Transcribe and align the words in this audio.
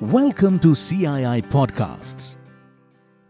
Welcome 0.00 0.60
to 0.60 0.68
CII 0.68 1.42
Podcasts. 1.50 2.36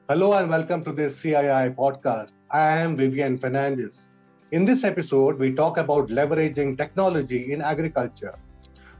Hello 0.07 0.35
and 0.35 0.51
welcome 0.51 0.85
to 0.85 0.93
this 0.93 1.23
CII 1.23 1.75
podcast. 1.75 2.35
I 2.51 2.77
am 2.81 2.95
Vivian 2.95 3.39
Fernandes. 3.39 4.09
In 4.53 4.67
this 4.67 4.85
episode, 4.85 5.39
we 5.39 5.55
talk 5.55 5.79
about 5.79 6.09
leveraging 6.09 6.77
technology 6.77 7.55
in 7.55 7.63
agriculture. 7.63 8.39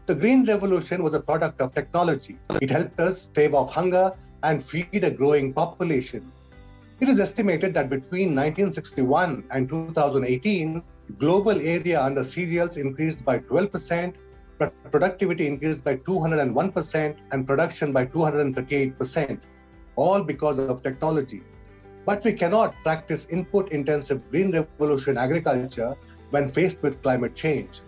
The 0.07 0.15
Green 0.15 0.47
Revolution 0.47 1.03
was 1.03 1.13
a 1.13 1.21
product 1.21 1.61
of 1.61 1.75
technology. 1.75 2.39
It 2.63 2.71
helped 2.71 2.99
us 3.01 3.21
stave 3.21 3.53
off 3.53 3.71
hunger 3.71 4.15
and 4.45 4.65
feed 4.65 5.05
a 5.05 5.11
growing 5.11 5.53
population. 5.53 6.33
It 7.01 7.11
is 7.11 7.21
estimated 7.21 7.75
that 7.75 7.91
between 7.91 8.35
1961 8.35 9.45
and 9.51 9.69
2018, 9.69 10.83
global 11.19 11.61
area 11.61 12.03
under 12.03 12.25
cereals 12.25 12.79
increased 12.79 13.23
by 13.27 13.41
12%, 13.41 14.15
productivity 14.91 15.47
increased 15.47 15.85
by 15.85 15.97
201%, 15.97 17.17
and 17.33 17.47
production 17.47 17.93
by 17.93 18.07
238%, 18.07 19.41
all 19.97 20.23
because 20.23 20.59
of 20.59 20.83
technology. 20.83 21.43
But 22.05 22.25
we 22.25 22.33
cannot 22.33 22.75
practice 22.83 23.27
input 23.27 23.71
intensive 23.73 24.31
green 24.31 24.53
revolution 24.53 25.19
agriculture 25.19 25.97
when 26.31 26.51
faced 26.51 26.83
with 26.83 27.03
climate 27.03 27.35
change. 27.35 27.81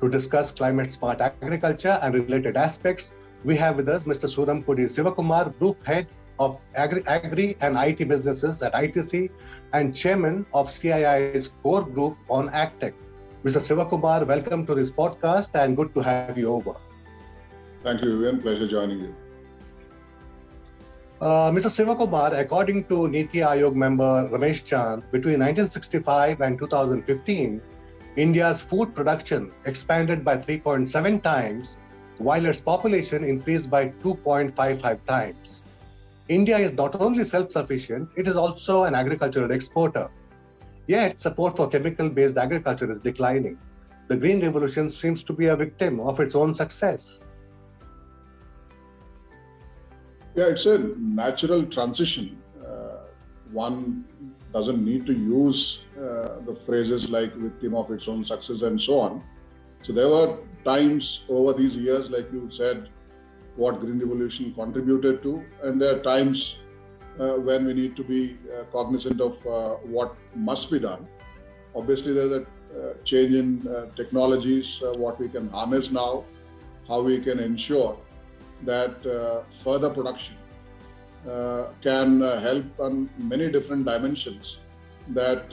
To 0.00 0.10
discuss 0.10 0.52
climate 0.52 0.90
smart 0.90 1.20
agriculture 1.20 1.98
and 2.02 2.14
related 2.14 2.56
aspects, 2.56 3.12
we 3.44 3.56
have 3.56 3.76
with 3.76 3.88
us 3.88 4.04
Mr. 4.04 4.28
Surampudi 4.28 4.86
Sivakumar, 4.86 5.56
Group 5.58 5.84
Head 5.86 6.06
of 6.38 6.58
Agri, 6.74 7.02
Agri 7.06 7.56
and 7.60 7.76
IT 7.76 8.08
Businesses 8.08 8.62
at 8.62 8.74
ITC 8.74 9.30
and 9.72 9.94
Chairman 9.94 10.44
of 10.52 10.70
CII's 10.70 11.54
Core 11.62 11.84
Group 11.84 12.16
on 12.28 12.48
AgTech. 12.50 12.92
Mr. 13.46 13.60
Sivakumar, 13.62 14.26
welcome 14.26 14.66
to 14.66 14.74
this 14.74 14.90
podcast 14.90 15.50
and 15.54 15.76
good 15.76 15.94
to 15.94 16.00
have 16.00 16.36
you 16.36 16.52
over. 16.52 16.72
Thank 17.84 18.02
you, 18.02 18.18
Vivian. 18.18 18.42
Pleasure 18.42 18.66
joining 18.66 18.98
you. 18.98 19.14
Uh, 21.20 21.52
Mr. 21.52 21.70
Sivakumar, 21.70 22.36
according 22.40 22.82
to 22.86 23.06
Niti 23.08 23.38
Aayog 23.38 23.76
member 23.76 24.28
Ramesh 24.32 24.64
Chand, 24.64 25.04
between 25.12 25.38
1965 25.38 26.40
and 26.40 26.58
2015, 26.58 27.62
India's 28.16 28.62
food 28.62 28.92
production 28.96 29.52
expanded 29.64 30.24
by 30.24 30.36
3.7 30.38 31.22
times, 31.22 31.78
while 32.18 32.44
its 32.44 32.60
population 32.60 33.22
increased 33.22 33.70
by 33.70 33.90
2.55 34.02 35.06
times. 35.06 35.62
India 36.28 36.58
is 36.58 36.72
not 36.72 37.00
only 37.00 37.22
self 37.22 37.52
sufficient, 37.52 38.08
it 38.16 38.26
is 38.26 38.34
also 38.34 38.82
an 38.82 38.96
agricultural 38.96 39.52
exporter. 39.52 40.10
Yet, 40.86 41.18
support 41.18 41.56
for 41.56 41.68
chemical 41.68 42.08
based 42.08 42.36
agriculture 42.36 42.90
is 42.90 43.00
declining. 43.00 43.58
The 44.08 44.16
Green 44.16 44.40
Revolution 44.40 44.90
seems 44.90 45.24
to 45.24 45.32
be 45.32 45.46
a 45.46 45.56
victim 45.56 45.98
of 46.00 46.20
its 46.20 46.36
own 46.36 46.54
success. 46.54 47.20
Yeah, 50.36 50.44
it's 50.44 50.66
a 50.66 50.78
natural 50.98 51.66
transition. 51.66 52.40
Uh, 52.64 52.98
one 53.50 54.04
doesn't 54.52 54.84
need 54.84 55.06
to 55.06 55.12
use 55.12 55.82
uh, 55.98 56.40
the 56.46 56.54
phrases 56.54 57.10
like 57.10 57.34
victim 57.34 57.74
of 57.74 57.90
its 57.90 58.06
own 58.06 58.24
success 58.24 58.62
and 58.62 58.80
so 58.80 59.00
on. 59.00 59.24
So 59.82 59.92
there 59.92 60.08
were 60.08 60.38
times 60.64 61.24
over 61.28 61.52
these 61.52 61.74
years, 61.76 62.10
like 62.10 62.30
you 62.32 62.48
said, 62.48 62.88
what 63.56 63.80
Green 63.80 63.98
Revolution 63.98 64.52
contributed 64.54 65.22
to, 65.22 65.42
and 65.62 65.80
there 65.80 65.96
are 65.96 66.02
times 66.02 66.60
when 67.18 67.64
we 67.64 67.74
need 67.74 67.96
to 67.96 68.04
be 68.04 68.36
uh, 68.52 68.64
cognizant 68.72 69.20
of 69.20 69.46
uh, 69.46 69.74
what 69.96 70.14
must 70.34 70.70
be 70.70 70.78
done. 70.78 71.06
Obviously, 71.74 72.12
there's 72.12 72.32
a 72.32 72.46
uh, 72.76 72.92
change 73.04 73.34
in 73.34 73.66
uh, 73.68 73.86
technologies, 73.96 74.82
uh, 74.82 74.92
what 74.98 75.18
we 75.18 75.28
can 75.28 75.48
harness 75.48 75.90
now, 75.90 76.24
how 76.86 77.00
we 77.00 77.18
can 77.18 77.38
ensure 77.38 77.96
that 78.64 79.02
further 79.62 79.88
production 79.90 80.34
can 81.82 82.20
help 82.20 82.64
on 82.80 83.08
many 83.18 83.50
different 83.50 83.84
dimensions 83.84 84.60
that 85.08 85.52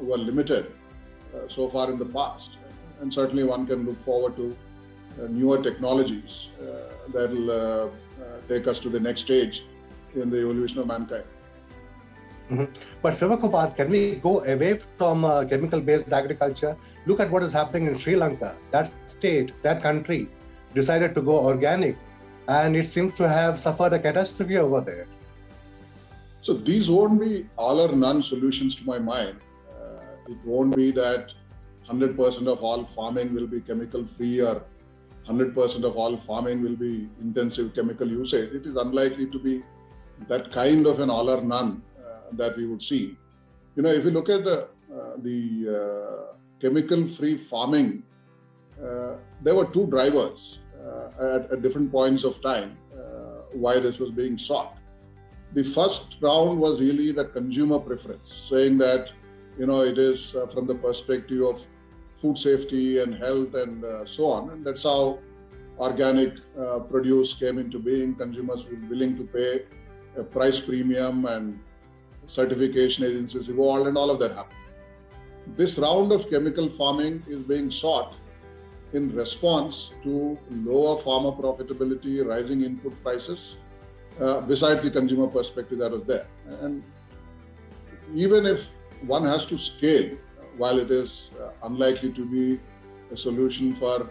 were 0.00 0.18
limited 0.18 0.72
so 1.48 1.68
far 1.68 1.90
in 1.90 1.98
the 1.98 2.06
past. 2.06 2.58
And 3.00 3.12
certainly, 3.12 3.44
one 3.44 3.66
can 3.66 3.86
look 3.86 4.00
forward 4.02 4.36
to 4.36 4.56
newer 5.28 5.62
technologies 5.62 6.50
that 7.12 7.30
will 7.30 7.92
take 8.48 8.66
us 8.68 8.78
to 8.80 8.88
the 8.88 9.00
next 9.00 9.22
stage 9.22 9.64
in 10.16 10.30
the 10.30 10.38
evolution 10.38 10.78
of 10.80 10.86
mankind. 10.86 11.24
Mm-hmm. 12.50 12.72
But 13.02 13.14
Sivakumar, 13.14 13.74
can 13.76 13.90
we 13.90 14.16
go 14.16 14.44
away 14.44 14.78
from 14.98 15.24
uh, 15.24 15.44
chemical-based 15.44 16.12
agriculture? 16.12 16.76
Look 17.06 17.18
at 17.18 17.30
what 17.30 17.42
is 17.42 17.52
happening 17.52 17.88
in 17.88 17.96
Sri 17.96 18.14
Lanka. 18.14 18.54
That 18.70 18.92
state, 19.08 19.52
that 19.62 19.82
country, 19.82 20.28
decided 20.74 21.14
to 21.16 21.22
go 21.22 21.38
organic, 21.44 21.96
and 22.48 22.76
it 22.76 22.86
seems 22.86 23.12
to 23.14 23.28
have 23.28 23.58
suffered 23.58 23.92
a 23.94 23.98
catastrophe 23.98 24.58
over 24.58 24.80
there. 24.80 25.08
So 26.40 26.54
these 26.54 26.88
won't 26.88 27.18
be 27.20 27.46
all 27.56 27.80
or 27.80 27.96
none 27.96 28.22
solutions 28.22 28.76
to 28.76 28.84
my 28.84 29.00
mind. 29.00 29.38
Uh, 29.68 30.28
it 30.28 30.38
won't 30.44 30.76
be 30.76 30.92
that 30.92 31.32
100% 31.88 32.46
of 32.46 32.62
all 32.62 32.84
farming 32.84 33.34
will 33.34 33.48
be 33.48 33.60
chemical-free 33.60 34.40
or 34.40 34.62
100% 35.28 35.82
of 35.82 35.96
all 35.96 36.16
farming 36.16 36.62
will 36.62 36.76
be 36.76 37.08
intensive 37.20 37.74
chemical 37.74 38.08
usage. 38.08 38.52
It 38.52 38.66
is 38.66 38.76
unlikely 38.76 39.26
to 39.26 39.38
be 39.40 39.64
that 40.28 40.52
kind 40.52 40.86
of 40.86 41.00
an 41.00 41.10
all 41.10 41.28
or 41.30 41.42
none 41.42 41.82
uh, 41.98 42.30
that 42.32 42.56
we 42.56 42.66
would 42.66 42.82
see. 42.82 43.16
You 43.74 43.82
know, 43.82 43.90
if 43.90 44.04
you 44.04 44.10
look 44.10 44.28
at 44.28 44.44
the 44.44 44.68
uh, 44.94 45.16
the 45.18 45.40
uh, 45.78 46.34
chemical-free 46.60 47.36
farming, 47.36 48.02
there 49.42 49.54
were 49.54 49.66
two 49.66 49.86
drivers 49.86 50.60
at, 51.18 51.50
at, 51.52 51.62
different 51.62 51.90
points 51.90 52.24
of 52.24 52.40
time 52.40 52.76
why 53.52 53.78
this 53.80 53.98
was 53.98 54.10
being 54.10 54.38
sought. 54.38 54.76
The 55.52 55.62
first 55.62 56.16
round 56.20 56.58
was 56.60 56.80
really 56.80 57.12
the 57.12 57.24
consumer 57.24 57.78
preference, 57.78 58.32
saying 58.50 58.78
that 58.78 59.10
you 59.58 59.66
know 59.66 59.80
it 59.82 59.98
is 59.98 60.34
uh, 60.34 60.46
from 60.46 60.66
the 60.66 60.74
perspective 60.74 61.42
of 61.42 61.66
food 62.18 62.38
safety 62.38 62.98
and 63.00 63.14
health 63.14 63.54
and 63.54 63.84
uh, 63.84 64.04
so 64.04 64.26
on 64.26 64.50
and 64.50 64.64
that's 64.64 64.82
how 64.82 65.18
organic 65.78 66.38
uh, 66.58 66.78
produce 66.78 67.34
came 67.34 67.58
into 67.58 67.78
being 67.78 68.14
consumers 68.14 68.64
were 68.64 68.78
willing 68.88 69.16
to 69.16 69.24
pay 69.24 69.62
price 70.22 70.60
premium 70.60 71.26
and 71.26 71.58
certification 72.26 73.04
agencies 73.04 73.48
evolved 73.48 73.86
and 73.88 73.96
all 73.96 74.10
of 74.10 74.18
that 74.18 74.32
happened. 74.32 74.56
This 75.56 75.78
round 75.78 76.12
of 76.12 76.28
chemical 76.28 76.68
farming 76.68 77.22
is 77.28 77.42
being 77.42 77.70
sought 77.70 78.14
in 78.92 79.14
response 79.14 79.92
to 80.02 80.38
lower 80.50 80.98
farmer 80.98 81.30
profitability, 81.30 82.26
rising 82.26 82.62
input 82.62 83.00
prices, 83.02 83.56
uh, 84.20 84.40
besides 84.40 84.82
the 84.82 84.90
consumer 84.90 85.26
perspective 85.26 85.78
that 85.78 85.90
was 85.90 86.04
there. 86.04 86.26
And 86.60 86.82
even 88.14 88.46
if 88.46 88.70
one 89.02 89.24
has 89.24 89.46
to 89.46 89.58
scale, 89.58 90.16
while 90.56 90.78
it 90.78 90.90
is 90.90 91.30
uh, 91.40 91.50
unlikely 91.64 92.12
to 92.12 92.24
be 92.24 92.60
a 93.12 93.16
solution 93.16 93.74
for 93.74 94.08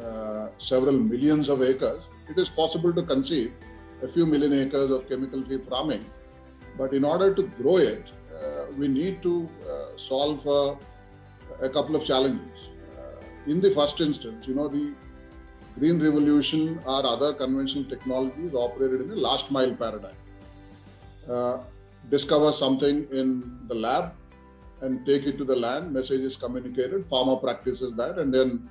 uh, 0.00 0.48
several 0.58 0.92
millions 0.92 1.48
of 1.48 1.62
acres, 1.62 2.04
it 2.28 2.38
is 2.38 2.48
possible 2.48 2.92
to 2.92 3.02
conceive 3.02 3.52
a 4.02 4.08
few 4.08 4.26
million 4.26 4.52
acres 4.52 4.90
of 4.90 5.08
chemical 5.08 5.44
free 5.44 5.58
farming. 5.58 6.04
But 6.76 6.92
in 6.92 7.04
order 7.04 7.34
to 7.34 7.42
grow 7.60 7.78
it, 7.78 8.04
uh, 8.34 8.66
we 8.76 8.88
need 8.88 9.22
to 9.22 9.48
uh, 9.70 9.96
solve 9.96 10.46
uh, 10.46 10.74
a 11.60 11.68
couple 11.68 11.96
of 11.96 12.04
challenges. 12.04 12.68
Uh, 12.98 13.50
in 13.50 13.60
the 13.60 13.70
first 13.70 14.00
instance, 14.00 14.46
you 14.46 14.54
know, 14.54 14.68
the 14.68 14.92
green 15.78 16.02
revolution 16.02 16.80
or 16.84 17.06
other 17.06 17.32
conventional 17.32 17.84
technologies 17.84 18.54
operated 18.54 19.00
in 19.02 19.10
a 19.10 19.16
last 19.16 19.50
mile 19.50 19.74
paradigm. 19.74 20.14
Uh, 21.28 21.58
discover 22.10 22.52
something 22.52 23.06
in 23.10 23.58
the 23.68 23.74
lab 23.74 24.12
and 24.82 25.04
take 25.06 25.24
it 25.24 25.38
to 25.38 25.44
the 25.44 25.56
land, 25.56 25.92
message 25.92 26.20
is 26.20 26.36
communicated, 26.36 27.04
farmer 27.06 27.36
practices 27.36 27.94
that 27.94 28.18
and 28.18 28.32
then 28.32 28.68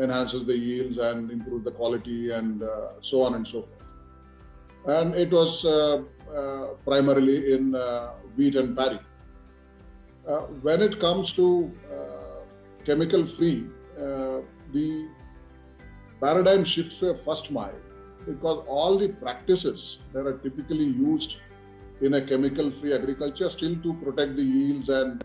enhances 0.00 0.44
the 0.44 0.56
yields 0.56 0.98
and 0.98 1.30
improves 1.30 1.64
the 1.64 1.70
quality 1.70 2.32
and 2.32 2.62
uh, 2.64 2.88
so 3.00 3.22
on 3.22 3.34
and 3.34 3.46
so 3.46 3.62
forth 3.62 3.83
and 4.86 5.14
it 5.14 5.30
was 5.30 5.64
uh, 5.64 6.02
uh, 6.34 6.66
primarily 6.84 7.52
in 7.52 7.74
uh, 7.74 8.12
wheat 8.36 8.56
and 8.56 8.76
paddy. 8.76 9.00
when 10.62 10.82
it 10.82 10.98
comes 11.00 11.32
to 11.32 11.46
chemical 12.84 13.24
free, 13.24 13.66
the 14.76 15.08
paradigm 16.20 16.64
shifts 16.64 16.98
to 16.98 17.10
a 17.10 17.14
first 17.14 17.50
mile 17.50 17.80
because 18.26 18.64
all 18.66 18.98
the 18.98 19.08
practices 19.08 19.98
that 20.12 20.26
are 20.26 20.38
typically 20.38 20.84
used 20.84 21.36
in 22.00 22.14
a 22.14 22.22
chemical 22.30 22.70
free 22.70 22.92
agriculture 22.94 23.50
still 23.50 23.76
to 23.82 23.94
protect 24.04 24.36
the 24.36 24.42
yields 24.42 24.88
and 24.88 25.24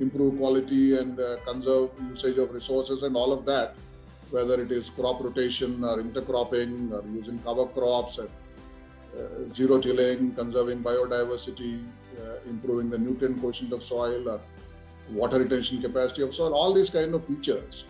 improve 0.00 0.36
quality 0.38 0.96
and 0.98 1.20
uh, 1.20 1.36
conserve 1.46 1.90
usage 2.08 2.38
of 2.38 2.52
resources 2.52 3.02
and 3.02 3.16
all 3.16 3.32
of 3.32 3.44
that 3.44 3.74
whether 4.30 4.60
it 4.60 4.72
is 4.72 4.90
crop 4.90 5.22
rotation 5.22 5.84
or 5.84 5.98
intercropping 6.02 6.92
or 6.92 7.02
using 7.18 7.38
cover 7.40 7.66
crops 7.66 8.18
and 8.18 8.28
zero 9.54 9.78
tilling, 9.78 10.34
conserving 10.34 10.82
biodiversity, 10.82 11.84
uh, 12.18 12.48
improving 12.48 12.90
the 12.90 12.98
nutrient 12.98 13.40
quotient 13.40 13.72
of 13.72 13.82
soil, 13.82 14.28
or 14.28 14.40
water 15.10 15.38
retention 15.38 15.80
capacity 15.80 16.22
of 16.22 16.34
soil, 16.34 16.54
all 16.54 16.72
these 16.72 16.90
kind 16.90 17.14
of 17.14 17.24
features 17.26 17.84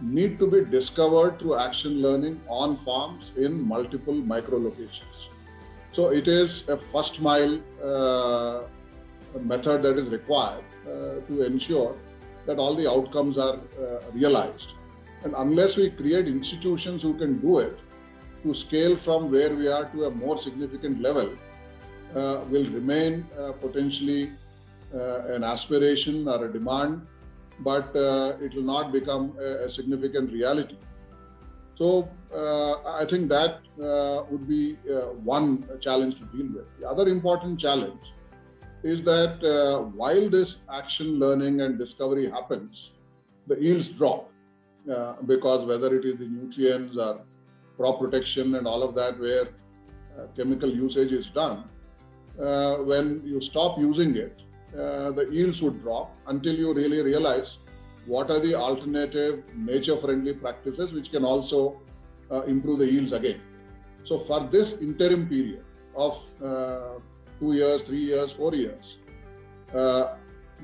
need 0.00 0.38
to 0.38 0.46
be 0.46 0.64
discovered 0.64 1.38
through 1.38 1.56
action 1.56 2.02
learning 2.02 2.40
on 2.48 2.76
farms 2.76 3.32
in 3.36 3.66
multiple 3.66 4.14
micro 4.14 4.58
locations. 4.58 5.30
So 5.92 6.10
it 6.10 6.28
is 6.28 6.68
a 6.68 6.76
first 6.76 7.20
mile 7.20 7.58
uh, 7.82 8.62
method 9.40 9.82
that 9.82 9.98
is 9.98 10.08
required 10.08 10.64
uh, 10.86 11.20
to 11.26 11.42
ensure 11.42 11.96
that 12.46 12.58
all 12.58 12.74
the 12.74 12.90
outcomes 12.90 13.38
are 13.38 13.54
uh, 13.56 14.00
realized. 14.12 14.74
And 15.24 15.34
unless 15.36 15.76
we 15.76 15.90
create 15.90 16.28
institutions 16.28 17.02
who 17.02 17.14
can 17.14 17.38
do 17.40 17.58
it, 17.60 17.78
to 18.46 18.54
scale 18.54 18.96
from 18.96 19.30
where 19.30 19.54
we 19.54 19.68
are 19.76 19.84
to 19.92 20.04
a 20.04 20.10
more 20.10 20.38
significant 20.38 21.00
level 21.00 21.28
uh, 22.14 22.40
will 22.50 22.68
remain 22.70 23.26
uh, 23.38 23.52
potentially 23.52 24.32
uh, 24.94 25.34
an 25.34 25.42
aspiration 25.44 26.28
or 26.28 26.46
a 26.46 26.52
demand, 26.52 27.06
but 27.60 27.94
uh, 27.96 28.36
it 28.40 28.54
will 28.54 28.68
not 28.74 28.92
become 28.92 29.36
a, 29.40 29.66
a 29.66 29.70
significant 29.70 30.32
reality. 30.32 30.76
So 31.74 32.08
uh, 32.32 32.74
I 33.00 33.04
think 33.04 33.28
that 33.28 33.58
uh, 33.82 34.22
would 34.30 34.48
be 34.48 34.74
one 35.34 35.68
challenge 35.80 36.14
to 36.20 36.24
deal 36.36 36.48
with. 36.54 36.66
The 36.80 36.88
other 36.88 37.08
important 37.08 37.60
challenge 37.60 38.00
is 38.82 39.02
that 39.02 39.90
while 39.94 40.30
this 40.30 40.56
action 40.72 41.18
learning 41.18 41.60
and 41.60 41.78
discovery 41.78 42.30
happens, 42.30 42.92
the 43.46 43.56
yields 43.60 43.88
drop 43.88 44.30
because 45.26 45.66
whether 45.66 45.94
it 45.98 46.04
is 46.04 46.16
the 46.18 46.28
nutrients 46.28 46.96
or 46.96 47.20
crop 47.76 48.00
protection 48.00 48.54
and 48.54 48.66
all 48.66 48.82
of 48.82 48.94
that, 48.94 49.18
where 49.18 49.48
uh, 50.18 50.26
chemical 50.36 50.68
usage 50.68 51.12
is 51.12 51.30
done, 51.30 51.64
uh, 52.40 52.76
when 52.76 53.22
you 53.24 53.40
stop 53.40 53.78
using 53.78 54.16
it, 54.16 54.40
uh, 54.74 55.10
the 55.10 55.28
yields 55.30 55.62
would 55.62 55.82
drop 55.82 56.14
until 56.26 56.54
you 56.54 56.72
really 56.74 57.00
realize 57.00 57.58
what 58.04 58.30
are 58.30 58.38
the 58.40 58.54
alternative 58.54 59.42
nature 59.54 59.96
friendly 59.96 60.32
practices 60.32 60.92
which 60.92 61.10
can 61.10 61.24
also 61.24 61.80
uh, 62.30 62.42
improve 62.42 62.78
the 62.78 62.90
yields 62.90 63.12
again. 63.12 63.40
So, 64.04 64.18
for 64.18 64.40
this 64.40 64.74
interim 64.74 65.28
period 65.28 65.64
of 65.94 66.22
uh, 66.44 66.98
two 67.40 67.54
years, 67.54 67.82
three 67.82 68.04
years, 68.04 68.32
four 68.32 68.54
years, 68.54 68.98
uh, 69.74 70.14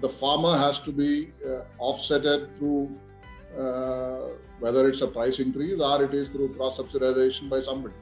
the 0.00 0.08
farmer 0.08 0.56
has 0.56 0.78
to 0.80 0.92
be 0.92 1.32
offsetted 1.80 2.56
through 2.58 2.96
whether 4.60 4.88
it's 4.88 5.00
a 5.00 5.06
price 5.06 5.38
increase 5.38 5.80
or 5.80 6.04
it 6.04 6.14
is 6.14 6.28
through 6.28 6.54
cross 6.54 6.78
subsidization 6.78 7.48
by 7.48 7.60
somebody, 7.60 7.94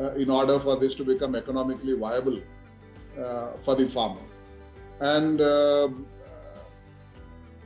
uh, 0.00 0.12
in 0.12 0.30
order 0.30 0.58
for 0.58 0.76
this 0.76 0.94
to 0.94 1.04
become 1.04 1.34
economically 1.34 1.94
viable 1.94 2.38
uh, 3.18 3.52
for 3.64 3.74
the 3.74 3.86
farmer. 3.86 4.20
And 5.00 5.40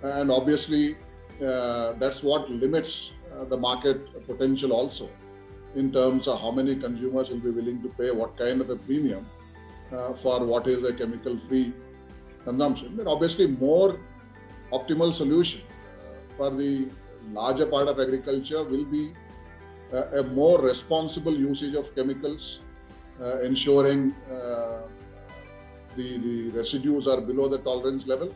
and 0.03 0.31
obviously, 0.31 0.97
that's 1.39 2.23
what 2.23 2.51
limits 2.51 3.13
the 3.49 3.57
market 3.57 4.27
potential 4.27 4.73
also 4.73 5.09
in 5.75 5.93
terms 5.93 6.27
of 6.27 6.41
how 6.41 6.51
many 6.51 6.75
consumers 6.75 7.31
will 7.31 7.39
be 7.39 7.51
willing 7.51 7.83
to 7.83 7.89
pay 7.91 8.11
what 8.11 8.37
kind 8.37 8.61
of 8.61 8.71
a 8.71 8.77
premium 8.77 9.27
uh, 9.93 10.13
for 10.15 10.45
what 10.45 10.67
is 10.67 10.83
a 10.85 10.93
chemical 10.93 11.39
free 11.39 11.73
consumption. 12.45 12.95
But 12.97 13.07
obviously, 13.07 13.47
more 13.47 13.99
optimal 14.73 15.15
solution 15.15 15.63
uh, 15.63 16.37
for 16.37 16.51
the 16.51 16.89
larger 17.33 17.67
part 17.67 17.89
of 17.89 18.01
agriculture 18.01 18.63
will 18.65 18.85
be 18.85 19.13
a, 19.93 20.21
a 20.21 20.23
more 20.25 20.61
responsible 20.61 21.35
usage 21.35 21.75
of 21.75 21.95
chemicals, 21.95 22.61
uh, 23.21 23.41
ensuring 23.41 24.15
uh, 24.31 24.83
the, 25.97 26.19
the 26.19 26.51
residues 26.51 27.07
are 27.09 27.21
below 27.21 27.49
the 27.49 27.59
tolerance 27.59 28.07
level, 28.07 28.35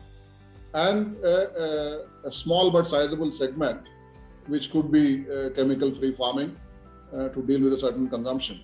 and 0.73 1.15
a, 1.23 2.05
a, 2.25 2.27
a 2.27 2.31
small 2.31 2.71
but 2.71 2.87
sizable 2.87 3.31
segment 3.31 3.81
which 4.47 4.71
could 4.71 4.91
be 4.91 5.25
uh, 5.29 5.49
chemical 5.51 5.91
free 5.91 6.11
farming 6.11 6.55
uh, 7.15 7.29
to 7.29 7.41
deal 7.43 7.61
with 7.61 7.73
a 7.73 7.79
certain 7.79 8.09
consumption. 8.09 8.59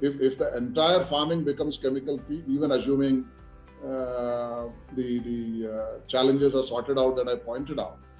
If, 0.00 0.20
if 0.20 0.38
the 0.38 0.56
entire 0.56 1.00
farming 1.00 1.44
becomes 1.44 1.78
chemical 1.78 2.18
free, 2.18 2.44
even 2.46 2.72
assuming 2.72 3.26
uh, 3.82 4.66
the, 4.94 5.18
the 5.20 5.70
uh, 5.72 6.06
challenges 6.06 6.54
are 6.54 6.62
sorted 6.62 6.98
out 6.98 7.16
that 7.16 7.28
I 7.28 7.36
pointed 7.36 7.80
out, 7.80 7.98
uh, 7.98 8.15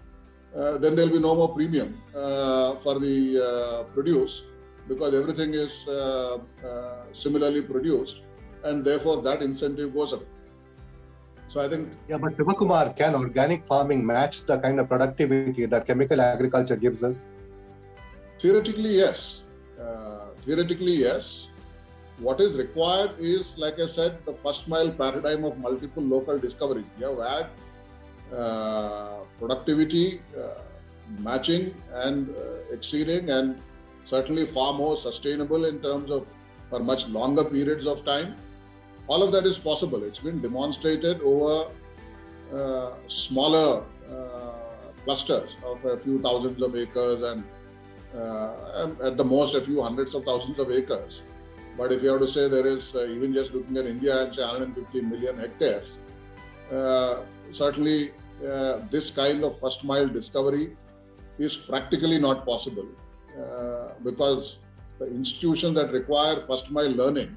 then 0.55 0.95
there 0.95 1.07
will 1.07 1.13
be 1.13 1.19
no 1.21 1.35
more 1.35 1.55
premium 1.55 2.01
uh, 2.15 2.75
for 2.77 2.99
the 2.99 3.17
uh, 3.41 3.83
produce 3.95 4.43
because 4.89 5.15
everything 5.15 5.55
is 5.55 5.87
uh, 5.89 6.39
uh, 6.65 7.13
similarly 7.13 7.63
produced 7.63 8.21
and 8.65 8.85
therefore 8.85 9.23
that 9.23 9.43
incentive 9.43 9.93
goes 9.95 10.13
up. 10.13 10.23
So 11.49 11.61
I 11.61 11.69
think. 11.69 11.93
Yeah, 12.09 12.19
but 12.19 12.33
Sivakumar, 12.33 12.97
can 12.97 13.15
organic 13.15 13.67
farming 13.67 14.05
match 14.05 14.45
the 14.45 14.59
kind 14.59 14.81
of 14.81 14.89
productivity 14.89 15.67
that 15.67 15.87
chemical 15.87 16.21
agriculture 16.21 16.77
gives 16.77 17.05
us? 17.05 17.27
Theoretically, 18.41 18.97
yes. 18.97 19.45
Uh, 19.81 20.27
theoretically, 20.45 20.93
yes. 20.93 21.49
What 22.19 22.41
is 22.41 22.57
required 22.57 23.13
is, 23.19 23.57
like 23.59 23.79
I 23.79 23.87
said, 23.87 24.19
the 24.25 24.33
first 24.33 24.69
mile 24.69 24.91
paradigm 24.91 25.45
of 25.45 25.59
multiple 25.59 26.03
local 26.03 26.39
discoveries. 26.39 26.87
You 26.99 27.07
have 27.07 27.19
had 27.19 27.45
uh, 27.45 27.49
productivity 29.39 30.21
uh, 30.37 30.63
matching 31.19 31.75
and 31.93 32.31
uh, 32.31 32.75
exceeding, 32.75 33.31
and 33.31 33.61
certainly 34.05 34.47
far 34.47 34.73
more 34.75 34.97
sustainable 34.97 35.65
in 35.65 35.81
terms 35.81 36.11
of 36.11 36.29
for 36.71 36.81
much 36.81 37.07
longer 37.09 37.45
periods 37.45 37.87
of 37.87 38.05
time. 38.05 38.37
All 39.09 39.23
of 39.23 39.31
that 39.33 39.47
is 39.47 39.59
possible. 39.59 40.03
It's 40.03 40.19
been 40.19 40.41
demonstrated 40.41 41.21
over 41.21 41.71
uh, 42.53 42.95
smaller 43.07 43.85
uh, 44.11 44.53
clusters 45.05 45.57
of 45.65 45.85
a 45.85 45.99
few 45.99 46.21
thousands 46.21 46.61
of 46.61 46.75
acres 46.77 47.23
and 47.23 47.45
uh, 48.17 48.89
at 49.05 49.17
the 49.17 49.25
most 49.25 49.55
a 49.55 49.61
few 49.61 49.83
hundreds 49.83 50.15
of 50.15 50.25
thousands 50.25 50.59
of 50.59 50.71
acres. 50.71 51.23
But 51.77 51.93
if 51.93 52.03
you 52.03 52.09
have 52.11 52.21
to 52.21 52.29
say 52.29 52.49
there 52.49 52.67
is, 52.67 52.95
even 52.95 53.35
just 53.35 53.53
looking 53.53 53.77
at 53.77 53.87
India 53.87 54.25
and 54.25 54.35
say 54.35 54.41
150 54.41 55.03
million 55.03 55.39
hectares, 55.39 55.99
certainly 57.51 58.13
uh, 58.45 58.81
this 58.91 59.11
kind 59.11 59.45
of 59.45 59.59
first 59.61 59.85
mile 59.85 60.09
discovery 60.09 60.77
is 61.39 61.57
practically 61.57 62.19
not 62.19 62.45
possible 62.45 62.87
uh, 63.39 63.89
because 64.05 64.61
the 64.99 65.07
institutions 65.07 65.75
that 65.75 65.93
require 65.93 66.41
first 66.47 66.71
mile 66.71 66.91
learning 66.91 67.37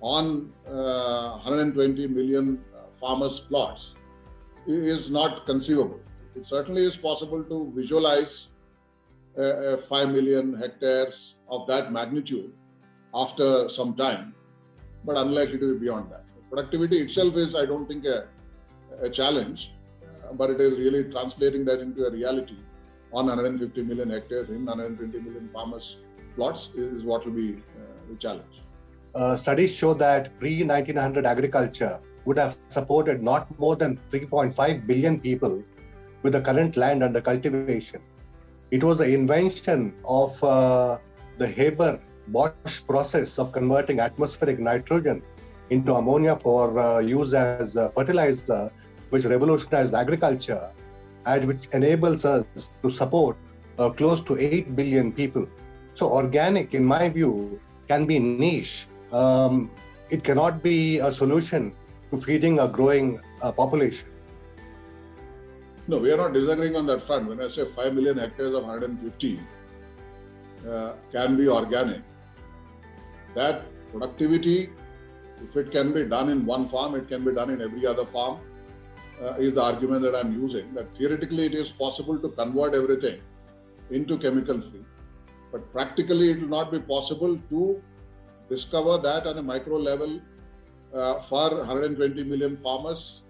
on 0.00 0.52
uh, 0.68 1.38
120 1.44 2.06
million 2.08 2.62
farmers' 3.00 3.40
plots 3.40 3.94
is 4.66 5.10
not 5.10 5.46
conceivable. 5.46 6.00
It 6.36 6.46
certainly 6.46 6.84
is 6.84 6.96
possible 6.96 7.42
to 7.44 7.72
visualize 7.74 8.48
uh, 9.38 9.76
5 9.76 10.08
million 10.10 10.54
hectares 10.54 11.36
of 11.48 11.66
that 11.66 11.92
magnitude 11.92 12.52
after 13.14 13.68
some 13.68 13.94
time, 13.94 14.34
but 15.04 15.16
unlikely 15.16 15.58
to 15.58 15.74
be 15.74 15.80
beyond 15.80 16.10
that. 16.10 16.24
Productivity 16.50 16.98
itself 16.98 17.36
is, 17.36 17.54
I 17.54 17.66
don't 17.66 17.86
think, 17.86 18.04
a 18.04 18.28
a 19.00 19.10
challenge, 19.10 19.72
but 20.32 20.50
it 20.50 20.60
is 20.60 20.78
really 20.78 21.04
translating 21.04 21.64
that 21.64 21.80
into 21.80 22.06
a 22.06 22.10
reality 22.10 22.56
on 23.12 23.26
150 23.26 23.82
million 23.82 24.10
hectares 24.10 24.48
in 24.48 24.64
120 24.64 25.20
million 25.20 25.48
farmers' 25.52 25.98
plots 26.36 26.70
is 26.74 27.04
what 27.04 27.24
will 27.24 27.32
be 27.32 27.54
uh, 27.54 28.10
the 28.10 28.16
challenge. 28.16 28.62
Uh, 29.14 29.36
studies 29.36 29.72
show 29.72 29.94
that 29.94 30.38
pre 30.40 30.64
1900 30.64 31.24
agriculture 31.24 32.00
would 32.24 32.38
have 32.38 32.56
supported 32.68 33.22
not 33.22 33.56
more 33.58 33.76
than 33.76 33.98
3.5 34.10 34.86
billion 34.86 35.20
people 35.20 35.62
with 36.22 36.32
the 36.32 36.40
current 36.40 36.76
land 36.76 37.02
under 37.04 37.20
cultivation. 37.20 38.00
It 38.70 38.82
was 38.82 38.98
the 38.98 39.14
invention 39.14 39.94
of 40.04 40.42
uh, 40.42 40.98
the 41.38 41.46
Haber 41.46 42.00
Bosch 42.28 42.84
process 42.86 43.38
of 43.38 43.52
converting 43.52 44.00
atmospheric 44.00 44.58
nitrogen 44.58 45.22
into 45.70 45.94
ammonia 45.94 46.36
for 46.36 46.78
uh, 46.78 46.98
use 46.98 47.34
as 47.34 47.74
fertilizer 47.94 48.70
which 49.10 49.24
revolutionized 49.24 49.94
agriculture 49.94 50.70
and 51.26 51.46
which 51.46 51.68
enables 51.72 52.24
us 52.24 52.70
to 52.82 52.90
support 52.90 53.36
uh, 53.78 53.90
close 53.90 54.22
to 54.24 54.38
8 54.38 54.76
billion 54.76 55.12
people. 55.12 55.46
So, 55.94 56.08
organic, 56.08 56.74
in 56.74 56.84
my 56.84 57.08
view, 57.08 57.60
can 57.88 58.06
be 58.06 58.18
niche. 58.18 58.86
Um, 59.12 59.70
it 60.10 60.24
cannot 60.24 60.62
be 60.62 60.98
a 60.98 61.10
solution 61.10 61.72
to 62.12 62.20
feeding 62.20 62.58
a 62.58 62.68
growing 62.68 63.20
uh, 63.42 63.52
population. 63.52 64.08
No, 65.86 65.98
we 65.98 66.10
are 66.12 66.16
not 66.16 66.32
disagreeing 66.32 66.76
on 66.76 66.86
that 66.86 67.02
front. 67.02 67.28
When 67.28 67.40
I 67.40 67.48
say 67.48 67.64
5 67.64 67.94
million 67.94 68.18
hectares 68.18 68.54
of 68.54 68.64
150 68.64 69.40
uh, 70.68 70.92
can 71.12 71.36
be 71.36 71.48
organic, 71.48 72.02
that 73.34 73.66
productivity, 73.90 74.70
if 75.42 75.56
it 75.56 75.70
can 75.70 75.92
be 75.92 76.04
done 76.04 76.30
in 76.30 76.46
one 76.46 76.68
farm, 76.68 76.94
it 76.94 77.08
can 77.08 77.24
be 77.24 77.32
done 77.32 77.50
in 77.50 77.60
every 77.60 77.86
other 77.86 78.06
farm 78.06 78.40
uh, 79.24 79.34
is 79.38 79.54
the 79.54 79.62
argument 79.62 80.02
that 80.02 80.14
I'm 80.14 80.32
using. 80.32 80.74
That 80.74 80.96
theoretically 80.96 81.46
it 81.46 81.54
is 81.54 81.70
possible 81.70 82.18
to 82.18 82.28
convert 82.28 82.74
everything 82.74 83.20
into 83.90 84.18
chemical 84.18 84.60
free, 84.60 84.84
but 85.52 85.70
practically 85.72 86.30
it 86.30 86.40
will 86.40 86.48
not 86.48 86.70
be 86.72 86.80
possible 86.80 87.38
to 87.50 87.82
discover 88.48 88.98
that 88.98 89.26
on 89.26 89.38
a 89.38 89.42
micro 89.42 89.76
level 89.78 90.20
uh, 90.94 91.20
for 91.20 91.56
120 91.56 92.24
million 92.24 92.56
farmers 92.56 93.22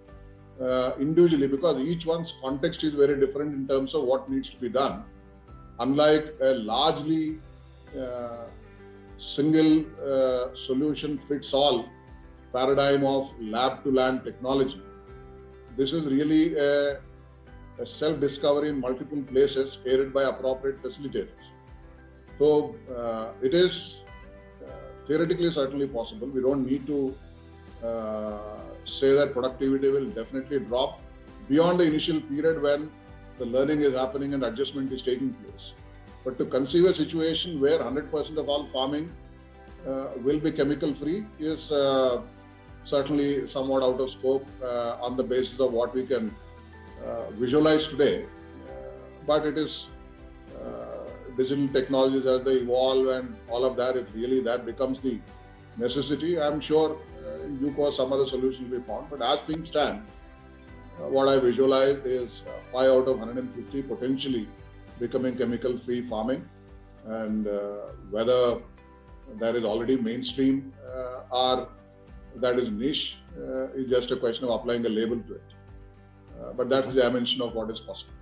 uh, 0.60 0.92
individually 0.98 1.48
because 1.48 1.78
each 1.84 2.06
one's 2.06 2.34
context 2.40 2.84
is 2.84 2.94
very 2.94 3.18
different 3.18 3.54
in 3.54 3.66
terms 3.66 3.94
of 3.94 4.04
what 4.04 4.28
needs 4.30 4.50
to 4.50 4.56
be 4.56 4.68
done 4.68 5.04
unlike 5.80 6.34
a 6.40 6.54
largely 6.54 7.38
uh, 7.98 8.44
single 9.16 9.84
uh, 10.04 10.54
solution 10.54 11.18
fits 11.18 11.52
all 11.52 11.88
paradigm 12.52 13.04
of 13.04 13.32
lab 13.40 13.82
to 13.84 13.90
land 13.90 14.22
technology, 14.24 14.80
this 15.76 15.92
is 15.92 16.04
really 16.04 16.56
a, 16.56 16.98
a 17.78 17.86
self 17.86 18.20
discovery 18.20 18.68
in 18.68 18.80
multiple 18.80 19.22
places 19.22 19.78
aided 19.86 20.12
by 20.12 20.24
appropriate 20.24 20.82
facilitators. 20.82 21.44
So 22.38 22.74
uh, 22.96 23.28
it 23.42 23.54
is 23.54 24.00
uh, 24.64 24.70
theoretically 25.06 25.50
certainly 25.50 25.86
possible. 25.86 26.28
We 26.28 26.40
don't 26.40 26.66
need 26.66 26.86
to 26.86 27.14
uh, 27.84 28.38
say 28.84 29.12
that 29.14 29.32
productivity 29.32 29.88
will 29.88 30.10
definitely 30.10 30.60
drop 30.60 31.00
beyond 31.48 31.80
the 31.80 31.84
initial 31.84 32.20
period 32.20 32.62
when 32.62 32.90
the 33.38 33.44
learning 33.44 33.82
is 33.82 33.94
happening 33.94 34.34
and 34.34 34.44
adjustment 34.44 34.92
is 34.92 35.02
taking 35.02 35.32
place. 35.34 35.74
But 36.24 36.38
to 36.38 36.46
conceive 36.46 36.86
a 36.86 36.94
situation 36.94 37.60
where 37.60 37.78
100% 37.78 38.36
of 38.38 38.48
all 38.48 38.66
farming 38.68 39.12
uh, 39.86 40.06
will 40.22 40.38
be 40.38 40.50
chemical 40.50 40.94
free 40.94 41.26
is 41.38 41.70
uh, 41.70 42.22
certainly 42.84 43.46
somewhat 43.48 43.82
out 43.82 44.00
of 44.00 44.10
scope 44.10 44.46
uh, 44.62 44.96
on 45.00 45.16
the 45.16 45.22
basis 45.22 45.58
of 45.60 45.72
what 45.72 45.94
we 45.94 46.06
can 46.06 46.34
uh, 47.06 47.30
visualize 47.32 47.88
today. 47.88 48.24
Uh, 48.24 48.72
but 49.26 49.46
it 49.46 49.58
is 49.58 49.88
uh, 50.62 51.08
digital 51.36 51.68
technologies 51.68 52.26
as 52.26 52.42
they 52.44 52.56
evolve 52.56 53.08
and 53.08 53.36
all 53.48 53.64
of 53.64 53.76
that, 53.76 53.96
if 53.96 54.14
really 54.14 54.40
that 54.40 54.64
becomes 54.64 55.00
the 55.00 55.18
necessity, 55.76 56.40
I'm 56.40 56.60
sure 56.60 56.96
in 57.44 57.58
due 57.58 57.72
course 57.72 57.96
some 57.96 58.12
other 58.12 58.26
solution 58.26 58.70
will 58.70 58.78
be 58.78 58.84
found. 58.86 59.10
But 59.10 59.22
as 59.22 59.40
things 59.42 59.68
stand, 59.68 60.02
what 60.98 61.28
I 61.28 61.38
visualize 61.38 61.96
is 62.04 62.44
5 62.72 62.90
out 62.90 63.08
of 63.08 63.18
150 63.18 63.82
potentially 63.82 64.48
becoming 64.98 65.36
chemical 65.36 65.76
free 65.76 66.02
farming 66.02 66.48
and 67.06 67.46
uh, 67.46 67.90
whether 68.10 68.60
that 69.40 69.56
is 69.56 69.64
already 69.64 69.96
mainstream 69.96 70.72
uh, 70.94 71.20
or 71.30 71.68
that 72.36 72.58
is 72.58 72.70
niche 72.70 73.18
uh, 73.38 73.66
is 73.80 73.88
just 73.90 74.10
a 74.10 74.16
question 74.16 74.44
of 74.46 74.50
applying 74.50 74.84
a 74.86 74.88
label 74.88 75.18
to 75.28 75.34
it 75.34 75.48
uh, 76.40 76.52
but 76.52 76.68
that's 76.68 76.92
the 76.92 77.00
dimension 77.00 77.40
of 77.42 77.54
what 77.54 77.70
is 77.70 77.80
possible 77.80 78.14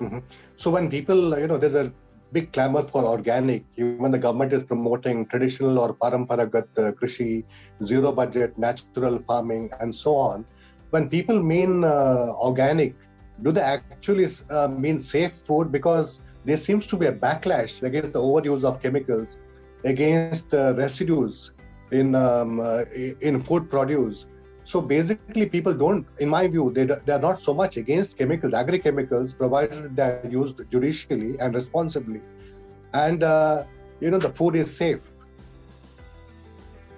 mm-hmm. 0.00 0.18
so 0.56 0.70
when 0.70 0.90
people 0.90 1.38
you 1.38 1.46
know 1.46 1.58
there's 1.58 1.80
a 1.84 1.92
big 2.32 2.52
clamor 2.52 2.82
for 2.82 3.04
organic 3.04 3.64
even 3.76 4.10
the 4.10 4.18
government 4.18 4.52
is 4.52 4.64
promoting 4.64 5.24
traditional 5.26 5.78
or 5.78 5.94
paramparagat 5.94 6.68
uh, 6.78 6.92
krishi 6.98 7.44
zero 7.82 8.12
budget 8.12 8.58
natural 8.58 9.18
farming 9.28 9.70
and 9.80 9.94
so 9.94 10.14
on 10.14 10.44
when 10.90 11.08
people 11.08 11.40
mean 11.42 11.84
uh, 11.84 12.28
organic 12.48 12.94
do 13.42 13.52
they 13.52 13.60
actually 13.60 14.26
uh, 14.50 14.68
mean 14.68 15.00
safe 15.00 15.32
food? 15.32 15.70
Because 15.70 16.20
there 16.44 16.56
seems 16.56 16.86
to 16.88 16.96
be 16.96 17.06
a 17.06 17.12
backlash 17.12 17.82
against 17.82 18.12
the 18.12 18.20
overuse 18.20 18.64
of 18.64 18.82
chemicals, 18.82 19.38
against 19.84 20.50
the 20.50 20.74
residues 20.76 21.50
in 21.90 22.14
um, 22.14 22.60
uh, 22.60 22.84
in 23.20 23.42
food 23.42 23.70
produce. 23.70 24.26
So 24.64 24.80
basically, 24.80 25.48
people 25.48 25.74
don't, 25.74 26.04
in 26.18 26.28
my 26.28 26.48
view, 26.48 26.72
they, 26.74 26.86
they 26.86 27.12
are 27.12 27.20
not 27.20 27.38
so 27.38 27.54
much 27.54 27.76
against 27.76 28.18
chemicals, 28.18 28.52
agri-chemicals, 28.52 29.32
provided 29.32 29.94
they 29.94 30.02
are 30.02 30.28
used 30.28 30.60
judicially 30.72 31.38
and 31.38 31.54
responsibly. 31.54 32.20
And, 32.92 33.22
uh, 33.22 33.62
you 34.00 34.10
know, 34.10 34.18
the 34.18 34.28
food 34.28 34.56
is 34.56 34.76
safe. 34.76 35.08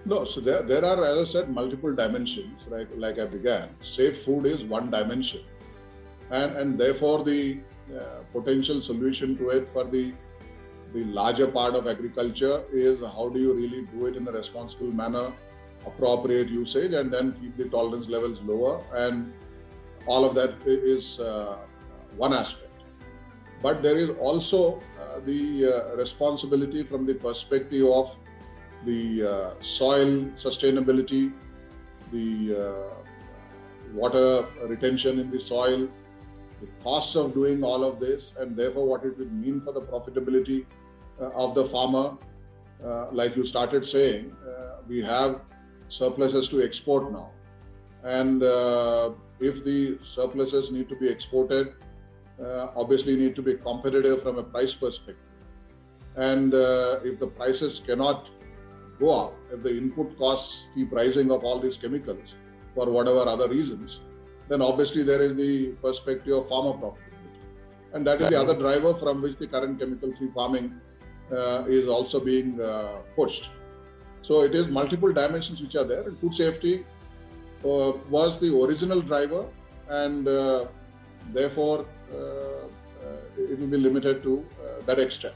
No, 0.07 0.25
so 0.25 0.40
there, 0.40 0.62
there 0.62 0.83
are, 0.83 1.04
as 1.04 1.18
I 1.18 1.30
said, 1.30 1.50
multiple 1.50 1.95
dimensions, 1.95 2.66
right? 2.71 2.88
Like 2.99 3.18
I 3.18 3.26
began. 3.26 3.68
Safe 3.83 4.23
food 4.23 4.47
is 4.47 4.62
one 4.62 4.90
dimension 4.90 5.42
and, 6.30 6.57
and 6.57 6.78
therefore 6.78 7.25
the 7.25 7.59
uh, 7.95 8.23
potential 8.33 8.80
solution 8.80 9.37
to 9.38 9.50
it 9.50 9.68
for 9.71 9.85
the 9.85 10.12
the 10.92 11.04
larger 11.04 11.47
part 11.47 11.75
of 11.75 11.87
agriculture 11.87 12.62
is 12.73 13.00
how 13.00 13.28
do 13.28 13.38
you 13.38 13.52
really 13.54 13.83
do 13.87 14.07
it 14.07 14.16
in 14.16 14.26
a 14.26 14.33
responsible 14.33 14.92
manner 14.92 15.33
appropriate 15.87 16.49
usage 16.49 16.92
and 16.92 17.12
then 17.12 17.33
keep 17.40 17.57
the 17.57 17.64
tolerance 17.68 18.09
levels 18.09 18.40
lower. 18.42 18.83
And 18.95 19.33
all 20.07 20.25
of 20.25 20.35
that 20.35 20.54
is 20.66 21.21
uh, 21.21 21.57
one 22.16 22.33
aspect. 22.33 22.73
But 23.62 23.83
there 23.83 23.97
is 23.99 24.11
also 24.18 24.80
uh, 25.00 25.21
the 25.25 25.73
uh, 25.73 25.97
responsibility 25.97 26.83
from 26.83 27.07
the 27.07 27.14
perspective 27.14 27.87
of 27.87 28.16
the 28.85 29.26
uh, 29.26 29.62
soil 29.62 30.25
sustainability 30.37 31.33
the 32.12 32.57
uh, 32.57 32.95
water 33.92 34.47
retention 34.62 35.18
in 35.18 35.30
the 35.30 35.40
soil 35.40 35.88
the 36.61 36.68
costs 36.83 37.14
of 37.14 37.35
doing 37.35 37.62
all 37.62 37.85
of 37.85 38.00
this, 38.00 38.33
and 38.38 38.57
therefore 38.57 38.87
what 38.87 39.04
it 39.04 39.16
will 39.18 39.30
mean 39.30 39.61
for 39.61 39.73
the 39.73 39.80
profitability 39.80 40.66
of 41.20 41.54
the 41.54 41.64
farmer. 41.64 42.16
Uh, 42.84 43.06
like 43.12 43.37
you 43.37 43.44
started 43.44 43.84
saying, 43.84 44.32
uh, 44.46 44.76
we 44.87 45.02
have 45.02 45.40
surpluses 45.88 46.48
to 46.48 46.62
export 46.62 47.12
now. 47.12 47.30
And 48.04 48.42
uh, 48.42 49.10
if 49.40 49.64
the 49.64 49.98
surpluses 50.02 50.70
need 50.70 50.88
to 50.88 50.96
be 50.96 51.08
exported, 51.08 51.75
uh, 52.40 52.68
obviously 52.76 53.16
need 53.16 53.34
to 53.37 53.42
be 53.42 53.54
competitive 53.54 54.22
from 54.22 54.38
a 54.38 54.42
price 54.42 54.75
perspective. 54.75 55.25
And 56.16 56.54
uh, 56.54 57.00
if 57.04 57.18
the 57.18 57.26
prices 57.26 57.80
cannot 57.84 58.28
go 58.98 59.26
up, 59.26 59.34
if 59.52 59.62
the 59.62 59.76
input 59.76 60.16
costs 60.18 60.68
keep 60.75 60.92
rising 60.92 61.30
of 61.30 61.44
all 61.44 61.58
these 61.58 61.76
chemicals 61.76 62.37
for 62.75 62.87
whatever 62.87 63.20
other 63.20 63.48
reasons, 63.48 64.00
then 64.48 64.62
obviously 64.62 65.02
there 65.02 65.20
is 65.20 65.37
the 65.37 65.68
perspective 65.82 66.37
of 66.37 66.48
farmer 66.48 66.72
profitability. 66.72 67.42
And 67.92 68.06
that 68.06 68.20
is 68.20 68.28
the 68.28 68.40
other 68.40 68.54
driver 68.54 68.94
from 68.94 69.22
which 69.22 69.37
the 69.38 69.46
current 69.46 69.78
chemical 69.78 70.14
free 70.14 70.30
farming 70.30 70.72
uh, 70.72 70.98
is 71.30 71.88
also 71.88 72.20
being 72.20 72.61
uh, 72.61 72.99
pushed. 73.16 73.50
So 74.23 74.42
it 74.42 74.54
is 74.54 74.68
multiple 74.68 75.12
dimensions 75.12 75.61
which 75.62 75.75
are 75.76 75.85
there, 75.85 76.02
and 76.02 76.18
food 76.18 76.35
safety 76.35 76.85
uh, 77.64 77.92
was 78.11 78.38
the 78.38 78.54
original 78.54 79.00
driver, 79.00 79.47
and 79.88 80.28
uh, 80.28 80.66
therefore 81.32 81.87
uh, 82.12 82.16
uh, 82.16 83.16
it 83.37 83.58
will 83.58 83.66
be 83.66 83.78
limited 83.78 84.23
to 84.23 84.44
that 84.87 84.99
extent. 84.99 85.35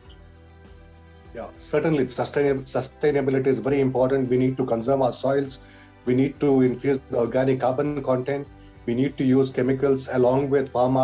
Yeah, 1.34 1.50
certainly 1.58 2.06
sustainability 2.06 3.46
is 3.46 3.58
very 3.58 3.80
important. 3.80 4.28
We 4.28 4.36
need 4.36 4.56
to 4.58 4.66
conserve 4.66 5.00
our 5.00 5.12
soils. 5.12 5.60
We 6.04 6.14
need 6.14 6.38
to 6.40 6.60
increase 6.60 7.00
the 7.10 7.18
organic 7.18 7.60
carbon 7.60 8.02
content 8.02 8.46
we 8.86 8.94
need 8.94 9.16
to 9.18 9.24
use 9.24 9.50
chemicals 9.52 10.08
along 10.12 10.50
with 10.50 10.70
farm, 10.72 10.96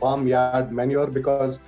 farmyard 0.00 0.72
manure 0.72 1.06
because 1.06 1.60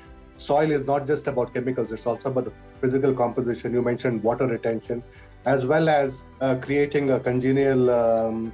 soil 0.43 0.71
is 0.71 0.85
not 0.85 1.07
just 1.07 1.27
about 1.27 1.55
chemicals, 1.55 1.93
it's 1.93 2.07
also 2.07 2.31
about 2.31 2.45
the 2.47 2.53
physical 2.81 3.15
composition. 3.15 3.73
You 3.73 3.83
mentioned 3.83 4.23
water 4.23 4.47
retention, 4.47 5.03
as 5.45 5.67
well 5.67 5.89
as 5.89 6.25
uh, 6.41 6.57
creating 6.61 7.11
a 7.11 7.21
congenial 7.21 7.91
um, 7.91 8.53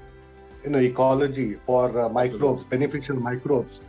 you 0.64 0.70
know, 0.70 0.78
ecology 0.78 1.56
for 1.66 2.00
uh, 2.00 2.08
microbes, 2.08 2.64
beneficial 2.64 3.16
microbes 3.16 3.80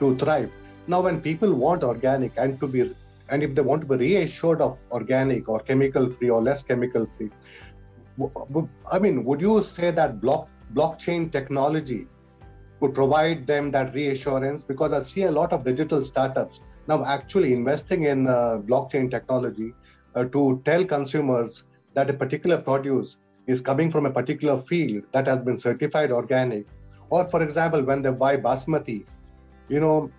to 0.00 0.16
thrive. 0.16 0.52
Now, 0.86 1.00
when 1.02 1.20
people 1.20 1.54
want 1.54 1.82
organic 1.82 2.32
and 2.36 2.60
to 2.60 2.68
be, 2.68 2.94
and 3.30 3.42
if 3.42 3.54
they 3.54 3.62
want 3.62 3.82
to 3.82 3.86
be 3.86 3.96
reassured 3.96 4.60
of 4.60 4.78
organic 4.90 5.48
or 5.48 5.60
chemical 5.60 6.10
free 6.12 6.30
or 6.30 6.42
less 6.42 6.62
chemical 6.62 7.08
free, 7.16 7.30
I 8.92 8.98
mean, 8.98 9.24
would 9.24 9.40
you 9.40 9.62
say 9.62 9.90
that 9.90 10.20
block 10.20 10.48
blockchain 10.74 11.30
technology 11.32 12.06
could 12.80 12.94
provide 12.94 13.46
them 13.46 13.70
that 13.70 13.94
reassurance 13.94 14.62
because 14.62 14.92
I 14.92 15.00
see 15.00 15.22
a 15.22 15.30
lot 15.30 15.52
of 15.52 15.64
digital 15.64 16.04
startups 16.04 16.62
now 16.88 17.04
actually 17.04 17.52
investing 17.52 18.04
in 18.04 18.26
uh, 18.26 18.58
blockchain 18.66 19.10
technology 19.10 19.74
uh, 20.14 20.24
to 20.24 20.60
tell 20.64 20.84
consumers 20.84 21.64
that 21.94 22.10
a 22.10 22.12
particular 22.12 22.58
produce 22.58 23.18
is 23.46 23.60
coming 23.60 23.90
from 23.90 24.06
a 24.06 24.10
particular 24.10 24.60
field 24.60 25.04
that 25.12 25.26
has 25.26 25.42
been 25.42 25.56
certified 25.56 26.10
organic. 26.10 26.66
Or, 27.10 27.24
for 27.24 27.42
example, 27.42 27.82
when 27.82 28.02
they 28.02 28.10
buy 28.10 28.36
basmati, 28.36 29.04
you 29.68 29.80
know, 29.80 30.10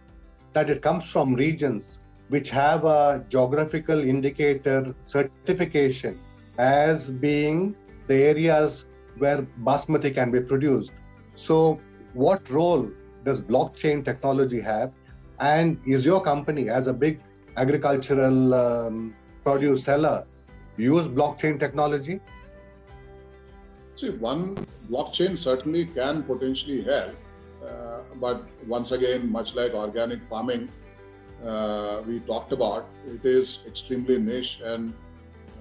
that 0.53 0.69
it 0.69 0.81
comes 0.81 1.05
from 1.05 1.35
regions 1.35 1.99
which 2.29 2.49
have 2.51 2.85
a 2.85 3.25
geographical 3.29 3.99
indicator 3.99 4.95
certification 5.05 6.19
as 6.57 7.11
being 7.11 7.75
the 8.07 8.15
areas 8.15 8.85
where 9.17 9.43
basmati 9.63 10.13
can 10.13 10.31
be 10.31 10.41
produced. 10.41 10.91
So 11.35 11.79
what 12.13 12.49
role 12.49 12.91
does 13.23 13.41
blockchain 13.41 14.05
technology 14.05 14.59
have? 14.61 14.91
And 15.39 15.79
is 15.85 16.05
your 16.05 16.21
company, 16.21 16.69
as 16.69 16.87
a 16.87 16.93
big 16.93 17.21
agricultural 17.57 18.53
um, 18.53 19.15
produce 19.43 19.83
seller, 19.83 20.25
use 20.77 21.07
blockchain 21.07 21.59
technology? 21.59 22.19
See, 23.95 24.09
one 24.09 24.55
blockchain 24.89 25.37
certainly 25.37 25.85
can 25.85 26.23
potentially 26.23 26.81
help, 26.83 27.15
uh, 27.65 27.99
but 28.15 28.45
once 28.67 28.91
again, 28.91 29.31
much 29.31 29.55
like 29.55 29.73
organic 29.73 30.23
farming, 30.23 30.69
uh, 31.45 32.01
we 32.05 32.19
talked 32.19 32.51
about, 32.51 32.87
it 33.05 33.25
is 33.25 33.59
extremely 33.67 34.17
niche 34.17 34.59
and 34.63 34.93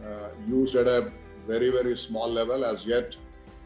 uh, 0.04 0.28
used 0.46 0.74
at 0.74 0.86
a 0.86 1.12
very, 1.46 1.70
very 1.70 1.96
small 1.96 2.28
level 2.28 2.64
as 2.64 2.84
yet 2.84 3.16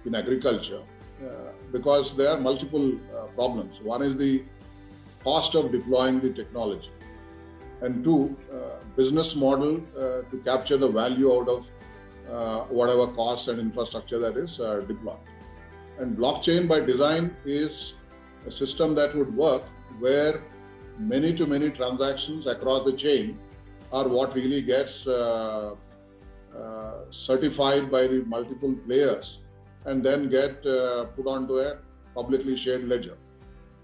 in 0.04 0.14
agriculture. 0.14 0.82
Uh, 1.22 1.52
because 1.70 2.16
there 2.16 2.28
are 2.30 2.40
multiple 2.40 2.92
uh, 2.94 3.26
problems. 3.36 3.80
One 3.80 4.02
is 4.02 4.16
the 4.16 4.42
cost 5.24 5.54
of 5.54 5.72
deploying 5.72 6.20
the 6.20 6.32
technology. 6.40 6.90
and 7.86 8.04
two, 8.06 8.36
uh, 8.56 8.56
business 8.96 9.34
model 9.34 9.70
uh, 9.78 10.22
to 10.30 10.40
capture 10.44 10.76
the 10.82 10.88
value 10.96 11.28
out 11.36 11.48
of 11.48 11.66
uh, 12.30 12.60
whatever 12.78 13.06
costs 13.08 13.48
and 13.48 13.58
infrastructure 13.58 14.18
that 14.24 14.36
is 14.42 14.56
deployed. 14.90 15.24
And 15.98 16.16
blockchain 16.16 16.68
by 16.68 16.78
design 16.80 17.36
is 17.44 17.94
a 18.46 18.50
system 18.50 18.94
that 18.94 19.16
would 19.16 19.34
work 19.36 19.64
where 19.98 20.42
many 20.98 21.32
to 21.34 21.46
many 21.46 21.70
transactions 21.70 22.46
across 22.46 22.84
the 22.84 22.92
chain 22.92 23.38
are 23.92 24.08
what 24.08 24.34
really 24.34 24.62
gets 24.62 25.06
uh, 25.06 25.74
uh, 26.56 26.92
certified 27.10 27.90
by 27.90 28.06
the 28.06 28.22
multiple 28.24 28.74
players 28.86 29.40
and 29.84 30.04
then 30.04 30.28
get 30.28 30.64
uh, 30.66 31.04
put 31.16 31.26
onto 31.26 31.58
a 31.58 31.78
publicly 32.14 32.56
shared 32.56 32.88
ledger. 32.88 33.16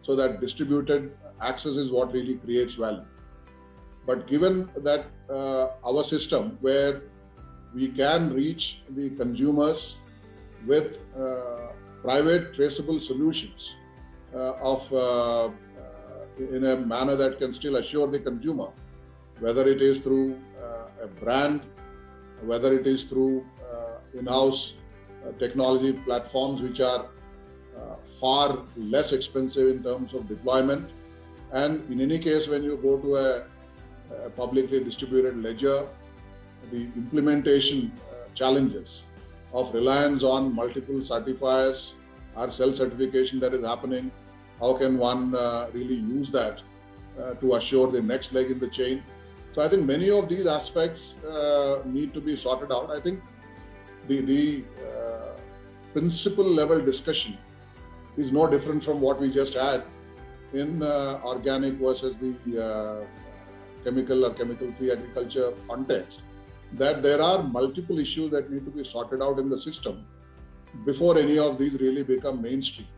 So 0.02 0.16
that 0.16 0.40
distributed 0.40 1.12
access 1.40 1.76
is 1.76 1.90
what 1.90 2.12
really 2.12 2.37
creates 2.37 2.75
value. 2.75 3.04
But 4.07 4.26
given 4.26 4.68
that 4.78 5.07
uh, 5.28 5.68
our 5.85 6.02
system, 6.02 6.59
where 6.61 7.02
we 7.75 7.88
can 7.88 8.33
reach 8.33 8.83
the 8.90 9.11
consumers 9.11 9.99
with 10.66 10.97
uh, 11.16 11.73
private 12.02 12.54
traceable 12.54 13.00
solutions 13.00 13.75
uh, 14.35 14.52
of 14.61 14.92
uh, 14.92 15.47
uh, 15.47 15.50
in 16.38 16.64
a 16.64 16.76
manner 16.76 17.16
that 17.16 17.38
can 17.38 17.54
still 17.54 17.76
assure 17.76 18.07
the 18.07 18.18
consumer, 18.18 18.68
whether 19.40 19.66
it 19.66 19.83
is 19.83 20.00
through 20.00 20.38
uh, 20.62 21.04
a 21.04 21.07
brand, 21.07 21.62
whether 22.42 22.73
it 22.73 22.87
is 22.87 23.04
through 23.04 23.45
in-house 24.14 24.75
technology 25.38 25.92
platforms 25.92 26.62
which 26.62 26.80
are 26.80 27.07
far 28.21 28.59
less 28.76 29.12
expensive 29.12 29.68
in 29.68 29.83
terms 29.83 30.14
of 30.14 30.26
deployment. 30.26 30.90
And 31.52 31.90
in 31.90 32.00
any 32.00 32.19
case, 32.19 32.49
when 32.49 32.62
you 32.62 32.76
go 32.76 32.99
to 32.99 33.17
a 33.17 33.45
a 34.11 34.31
publicly 34.31 34.83
distributed 34.83 35.43
ledger, 35.43 35.87
the 36.71 36.83
implementation 36.97 37.93
uh, 38.11 38.28
challenges 38.35 39.05
of 39.52 39.73
reliance 39.75 40.23
on 40.23 40.55
multiple 40.55 40.97
certifiers 40.97 41.95
or 42.37 42.50
self 42.50 42.75
certification 42.75 43.40
that 43.40 43.55
is 43.55 43.64
happening. 43.64 44.11
How 44.61 44.75
can 44.75 44.99
one 44.99 45.35
uh, 45.35 45.69
really 45.73 45.95
use 45.95 46.31
that 46.33 46.61
uh, 47.21 47.35
to 47.35 47.55
assure 47.55 47.90
the 47.90 48.02
next 48.02 48.33
leg 48.33 48.50
in 48.50 48.59
the 48.59 48.69
chain? 48.69 49.02
So 49.55 49.62
I 49.62 49.69
think 49.69 49.85
many 49.85 50.11
of 50.11 50.28
these 50.28 50.47
aspects 50.47 51.14
uh, 51.25 51.78
need 51.85 52.12
to 52.14 52.21
be 52.21 52.37
sorted 52.37 52.73
out. 52.73 52.90
I 52.90 53.00
think 53.00 53.23
the, 54.09 54.21
the 54.21 54.64
uh, 54.85 55.38
principal 55.93 56.45
level 56.45 56.81
discussion 56.81 57.38
is 58.17 58.33
no 58.33 58.49
different 58.49 58.85
from 58.85 59.00
what 59.00 59.21
we 59.21 59.33
just 59.33 59.55
had 59.55 59.85
in 60.52 60.83
uh, 60.83 61.21
organic 61.25 61.75
versus 61.75 62.17
the 62.17 63.07
chemical 63.85 64.25
or 64.25 64.35
chemical 64.35 64.73
free 64.73 64.90
agriculture 64.90 65.52
context, 65.69 66.23
that 66.73 67.02
there 67.02 67.23
are 67.23 67.43
multiple 67.43 67.99
issues 67.99 68.31
that 68.31 68.50
need 68.50 68.64
to 68.64 68.71
be 68.71 68.85
sorted 68.85 69.23
out 69.23 69.38
in 69.38 69.49
the 69.49 69.59
system 69.59 70.07
before 70.85 71.19
any 71.19 71.38
of 71.38 71.59
these 71.59 71.73
really 71.81 72.02
become 72.02 72.43
mainstream. 72.43 72.88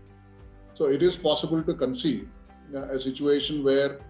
So 0.75 0.87
it 0.87 1.02
is 1.02 1.16
possible 1.16 1.62
to 1.62 1.75
conceive 1.75 2.28
uh, 2.75 2.97
a 2.97 3.00
situation 3.00 3.62
where 3.62 4.00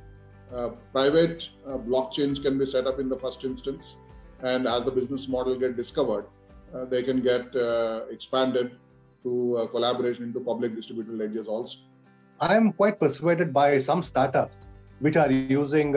uh, 0.54 0.70
private 0.92 1.48
uh, 1.66 1.76
blockchains 1.76 2.42
can 2.42 2.58
be 2.58 2.66
set 2.66 2.86
up 2.86 2.98
in 2.98 3.08
the 3.08 3.16
first 3.16 3.44
instance, 3.44 3.96
and 4.42 4.66
as 4.66 4.84
the 4.84 4.90
business 4.90 5.28
model 5.28 5.58
get 5.58 5.76
discovered, 5.76 6.24
uh, 6.74 6.84
they 6.84 7.02
can 7.02 7.20
get 7.20 7.54
uh, 7.54 8.02
expanded 8.10 8.72
to 9.22 9.56
uh, 9.56 9.66
collaboration 9.66 10.24
into 10.24 10.40
public 10.40 10.74
distributed 10.74 11.14
ledgers 11.14 11.46
also. 11.46 11.78
I 12.42 12.56
am 12.56 12.72
quite 12.72 12.98
persuaded 12.98 13.52
by 13.52 13.78
some 13.80 14.02
startups 14.02 14.66
which 15.00 15.16
are 15.16 15.30
using 15.30 15.92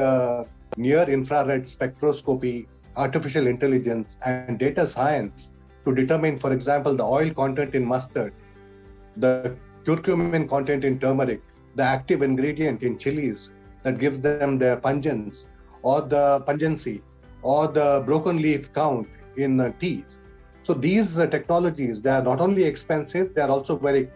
near 0.75 1.03
infrared 1.03 1.63
spectroscopy, 1.63 2.67
artificial 2.97 3.47
intelligence, 3.47 4.17
and 4.25 4.59
data 4.59 4.85
science 4.85 5.51
to 5.85 5.95
determine, 5.95 6.37
for 6.39 6.51
example, 6.51 6.95
the 6.95 7.03
oil 7.03 7.29
content 7.33 7.75
in 7.75 7.85
mustard, 7.85 8.33
the 9.15 9.55
curcumin 9.85 10.49
content 10.49 10.83
in 10.83 10.99
turmeric, 10.99 11.41
the 11.75 11.83
active 11.83 12.21
ingredient 12.21 12.83
in 12.83 12.97
chilies 12.97 13.51
that 13.83 13.97
gives 13.97 14.19
them 14.19 14.57
their 14.57 14.75
pungence, 14.75 15.45
or 15.81 16.01
the 16.01 16.41
pungency, 16.41 17.01
or 17.41 17.67
the 17.67 18.03
broken 18.05 18.41
leaf 18.41 18.71
count 18.73 19.07
in 19.37 19.59
uh, 19.61 19.71
teas. 19.79 20.19
So 20.63 20.73
these 20.73 21.17
uh, 21.17 21.27
technologies, 21.27 22.01
they 22.01 22.09
are 22.09 22.23
not 22.23 22.41
only 22.41 22.63
expensive, 22.63 23.33
they 23.33 23.41
are 23.41 23.49
also 23.49 23.77
very. 23.77 24.09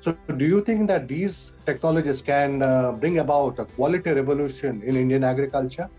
So 0.00 0.16
do 0.36 0.44
you 0.46 0.60
think 0.60 0.86
that 0.88 1.08
these 1.08 1.52
technologies 1.66 2.22
can 2.22 2.62
uh, 2.62 2.92
bring 2.92 3.18
about 3.18 3.58
a 3.58 3.64
quality 3.64 4.12
revolution 4.12 4.82
in 4.82 4.96
Indian 4.96 5.24
agriculture? 5.24 5.90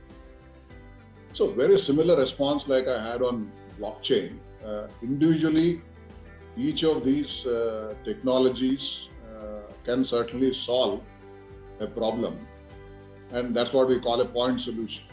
So 1.33 1.51
very 1.51 1.77
similar 1.77 2.15
response 2.15 2.67
like 2.67 2.87
I 2.87 3.11
had 3.11 3.21
on 3.21 3.51
blockchain. 3.79 4.37
Uh, 4.65 4.87
individually, 5.01 5.81
each 6.57 6.83
of 6.83 7.03
these 7.03 7.45
uh, 7.45 7.93
technologies 8.03 9.09
uh, 9.33 9.71
can 9.83 10.03
certainly 10.03 10.53
solve 10.53 11.01
a 11.79 11.87
problem, 11.87 12.39
and 13.31 13.55
that's 13.55 13.71
what 13.73 13.87
we 13.87 13.99
call 13.99 14.19
a 14.21 14.25
point 14.25 14.59
solution. 14.59 15.03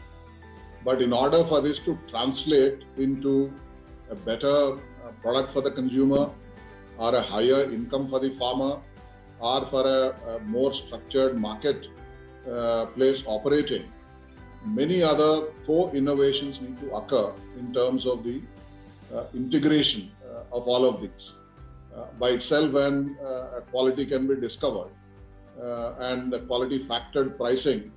But 0.85 1.03
in 1.03 1.13
order 1.13 1.45
for 1.45 1.61
this 1.61 1.79
to 1.81 1.99
translate 2.09 2.85
into 2.97 3.53
a 4.11 4.15
better 4.15 4.75
uh, 4.75 4.79
product 5.21 5.53
for 5.53 5.61
the 5.61 5.71
consumer, 5.71 6.31
or 6.99 7.15
a 7.15 7.21
higher 7.21 7.71
income 7.73 8.09
for 8.09 8.21
the 8.21 8.31
farmer 8.31 8.81
or 9.41 9.65
for 9.67 9.87
a, 9.87 10.35
a 10.35 10.41
more 10.41 10.73
structured 10.73 11.39
market 11.39 11.89
uh, 12.51 12.87
place 12.87 13.23
operating. 13.27 13.85
Many 14.65 15.03
other 15.03 15.49
co-innovations 15.67 16.61
need 16.61 16.81
to 16.81 16.95
occur 16.95 17.33
in 17.59 17.73
terms 17.73 18.07
of 18.07 18.25
the 18.25 18.41
uh, 19.15 19.25
integration 19.35 20.11
uh, 20.25 20.57
of 20.57 20.67
all 20.67 20.85
of 20.85 21.01
these. 21.01 21.35
Uh, 21.95 22.05
by 22.19 22.31
itself, 22.31 22.73
when 22.73 23.17
uh, 23.25 23.61
quality 23.71 24.05
can 24.05 24.27
be 24.27 24.37
discovered 24.37 24.91
uh, 25.63 25.95
and 26.01 26.33
the 26.33 26.41
quality 26.41 26.79
factored 26.79 27.37
pricing 27.37 27.93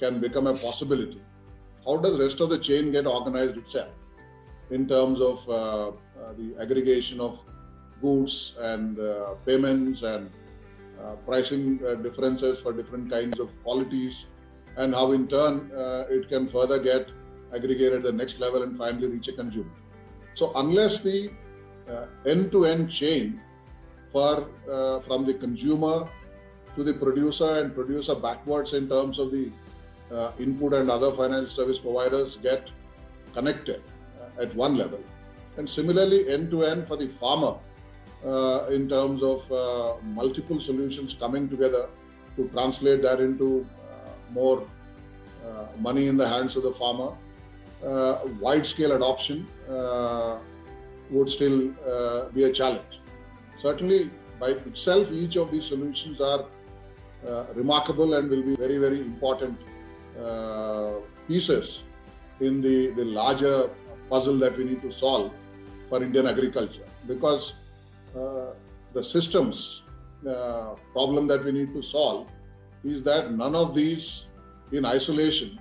can 0.00 0.18
become 0.20 0.46
a 0.46 0.54
possibility, 0.54 1.20
how 1.84 1.96
does 1.96 2.16
the 2.16 2.24
rest 2.24 2.40
of 2.40 2.50
the 2.50 2.58
chain 2.58 2.90
get 2.90 3.06
organized 3.06 3.56
itself 3.56 3.90
in 4.70 4.88
terms 4.88 5.20
of 5.20 5.46
the 5.46 6.56
aggregation 6.60 7.20
of 7.20 7.38
goods 8.00 8.54
and 8.60 8.98
uh, 8.98 9.34
payments 9.44 10.02
and 10.02 10.30
uh, 11.02 11.14
pricing 11.26 11.80
uh, 11.86 11.94
differences 11.94 12.60
for 12.60 12.72
different 12.72 13.10
kinds 13.10 13.38
of 13.38 13.50
qualities, 13.62 14.26
and 14.76 14.94
how 14.94 15.12
in 15.12 15.26
turn 15.28 15.70
it 16.10 16.28
can 16.28 16.46
further 16.46 16.78
get 16.78 17.08
aggregated 17.54 17.94
at 17.94 18.02
the 18.02 18.12
next 18.12 18.40
level 18.40 18.62
and 18.62 18.76
finally 18.76 19.08
reach 19.08 19.28
a 19.28 19.32
consumer. 19.32 19.70
So 20.34 20.52
unless 20.56 21.00
the 21.00 21.30
end-to-end 22.26 22.90
chain 22.90 23.40
for 24.12 24.48
from 25.06 25.24
the 25.24 25.34
consumer 25.34 26.08
to 26.74 26.84
the 26.84 26.92
producer 26.92 27.60
and 27.60 27.74
producer 27.74 28.14
backwards 28.14 28.74
in 28.74 28.88
terms 28.88 29.18
of 29.18 29.30
the 29.30 29.50
uh, 30.12 30.30
input 30.38 30.74
and 30.74 30.90
other 30.90 31.10
financial 31.10 31.48
service 31.48 31.78
providers 31.78 32.36
get 32.36 32.70
connected 33.34 33.82
uh, 34.20 34.42
at 34.42 34.54
one 34.54 34.76
level. 34.76 35.00
And 35.56 35.68
similarly, 35.68 36.28
end 36.28 36.50
to 36.50 36.64
end 36.64 36.86
for 36.86 36.96
the 36.96 37.08
farmer 37.08 37.54
uh, 38.26 38.66
in 38.70 38.88
terms 38.88 39.22
of 39.22 39.50
uh, 39.52 39.94
multiple 40.02 40.60
solutions 40.60 41.14
coming 41.14 41.48
together 41.48 41.86
to 42.36 42.48
translate 42.48 43.02
that 43.02 43.20
into 43.20 43.66
uh, 43.90 44.08
more 44.32 44.66
money 45.80 46.08
in 46.08 46.16
the 46.16 46.28
hands 46.28 46.56
of 46.56 46.62
the 46.62 46.72
farmer. 46.72 47.10
wide 48.40 48.66
scale 48.66 48.92
adoption 48.92 49.46
would 51.10 51.28
still 51.30 51.58
be 52.34 52.44
a 52.44 52.52
challenge. 52.52 52.94
Certainly, 53.56 54.10
by 54.40 54.48
itself, 54.70 55.12
each 55.12 55.36
of 55.36 55.50
these 55.50 55.66
solutions 55.66 56.20
are 56.20 56.46
uh, 57.26 57.44
remarkable 57.54 58.14
and 58.14 58.30
will 58.30 58.42
be 58.42 58.56
very, 58.56 58.78
very 58.78 59.00
important 59.00 59.58
uh, 60.20 60.92
pieces 61.26 61.82
in 62.40 62.60
the, 62.60 62.88
the 62.88 63.04
larger 63.04 63.70
puzzle 64.10 64.38
that 64.38 64.56
we 64.56 64.64
need 64.64 64.82
to 64.82 64.92
solve 64.92 65.32
for 65.88 66.02
Indian 66.02 66.26
agriculture. 66.26 66.88
Because 67.06 67.52
uh, 67.52 67.65
the 68.92 69.02
systems 69.02 69.82
uh, 70.26 70.74
problem 70.92 71.26
that 71.28 71.44
we 71.44 71.52
need 71.52 71.72
to 71.74 71.82
solve 71.82 72.26
is 72.84 73.02
that 73.02 73.32
none 73.32 73.54
of 73.54 73.74
these 73.74 74.26
in 74.72 74.84
isolation 74.84 75.58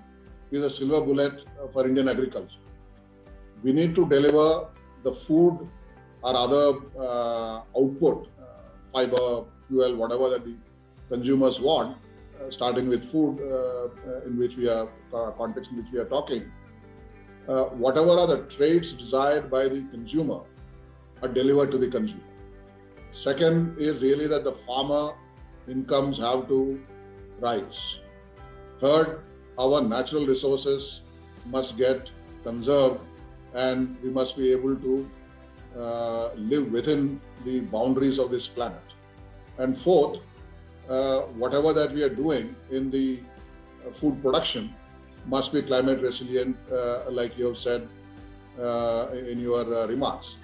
is 0.52 0.64
a 0.64 0.70
silver 0.70 1.02
bullet 1.02 1.44
for 1.74 1.88
Indian 1.88 2.10
agriculture. 2.10 2.60
We 3.64 3.74
need 3.74 3.96
to 3.96 4.08
deliver 4.08 4.68
the 5.04 5.14
food 5.14 5.68
or 6.24 6.36
other 6.36 6.80
uh, 7.00 7.62
output, 7.80 8.30
uh, 8.42 8.46
fiber, 8.92 9.46
fuel, 9.68 9.96
whatever 9.96 10.30
that 10.30 10.46
the 10.46 10.56
consumers 11.10 11.60
want, 11.60 11.98
uh, 12.40 12.50
starting 12.50 12.88
with 12.88 13.04
food 13.04 13.40
uh, 13.42 14.28
in 14.28 14.38
which 14.38 14.58
we 14.58 14.68
are, 14.68 14.88
context 15.38 15.72
in 15.72 15.78
which 15.78 15.92
we 15.92 16.00
are 16.00 16.12
talking. 16.18 16.52
whatever 17.86 18.14
are 18.22 18.28
the 18.28 18.38
traits 18.54 18.94
desired 19.02 19.52
by 19.52 19.64
the 19.74 19.82
consumer 19.92 20.40
are 21.22 21.30
delivered 21.40 21.70
to 21.72 21.78
the 21.78 21.88
consumer. 21.88 22.35
Second 23.16 23.78
is 23.80 24.02
really 24.02 24.28
that 24.28 24.44
the 24.44 24.52
farmer 24.52 25.14
incomes 25.70 26.18
have 26.20 26.50
to 26.50 26.82
rise. 27.40 28.02
Third, 28.82 29.22
our 29.58 29.82
natural 29.82 30.26
resources 30.26 31.00
must 31.46 31.78
get 31.78 32.10
conserved 32.44 33.00
and 33.54 33.96
we 34.04 34.10
must 34.10 34.36
be 34.36 34.52
able 34.52 34.76
to 34.76 35.10
uh, 35.80 36.34
live 36.36 36.70
within 36.74 37.22
the 37.46 37.62
boundaries 37.62 38.20
of 38.20 38.32
this 38.32 38.48
planet. 38.48 38.84
And 39.60 39.78
fourth, 39.78 40.20
uh, 40.90 41.22
whatever 41.44 41.72
that 41.72 41.94
we 41.94 42.04
are 42.04 42.10
doing 42.10 42.54
in 42.70 42.92
the 42.92 43.22
uh, 43.88 43.92
food 43.92 44.22
production 44.22 44.76
must 45.26 45.54
be 45.54 45.62
climate 45.62 46.02
resilient, 46.02 46.58
uh, 46.70 47.10
like 47.10 47.38
you 47.38 47.46
have 47.46 47.58
said 47.58 47.88
uh, 48.60 49.08
in 49.14 49.40
your 49.40 49.62
uh, 49.74 49.88
remarks. 49.88 50.36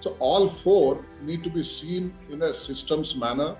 So 0.00 0.16
all 0.18 0.48
four 0.48 1.04
need 1.22 1.44
to 1.44 1.50
be 1.50 1.62
seen 1.62 2.14
in 2.30 2.42
a 2.42 2.54
systems 2.54 3.14
manner 3.14 3.56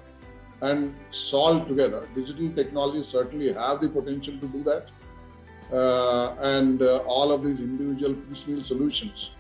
and 0.63 0.95
solved 1.11 1.69
together. 1.69 2.09
Digital 2.15 2.51
technologies 2.51 3.09
certainly 3.09 3.53
have 3.53 3.81
the 3.81 3.89
potential 3.89 4.39
to 4.39 4.47
do 4.47 4.63
that. 4.65 4.89
Uh, 5.73 6.35
and 6.41 6.83
uh, 6.83 6.99
all 7.07 7.31
of 7.31 7.45
these 7.45 7.61
individual 7.61 8.15
piecemeal 8.15 8.65
solutions 8.65 9.31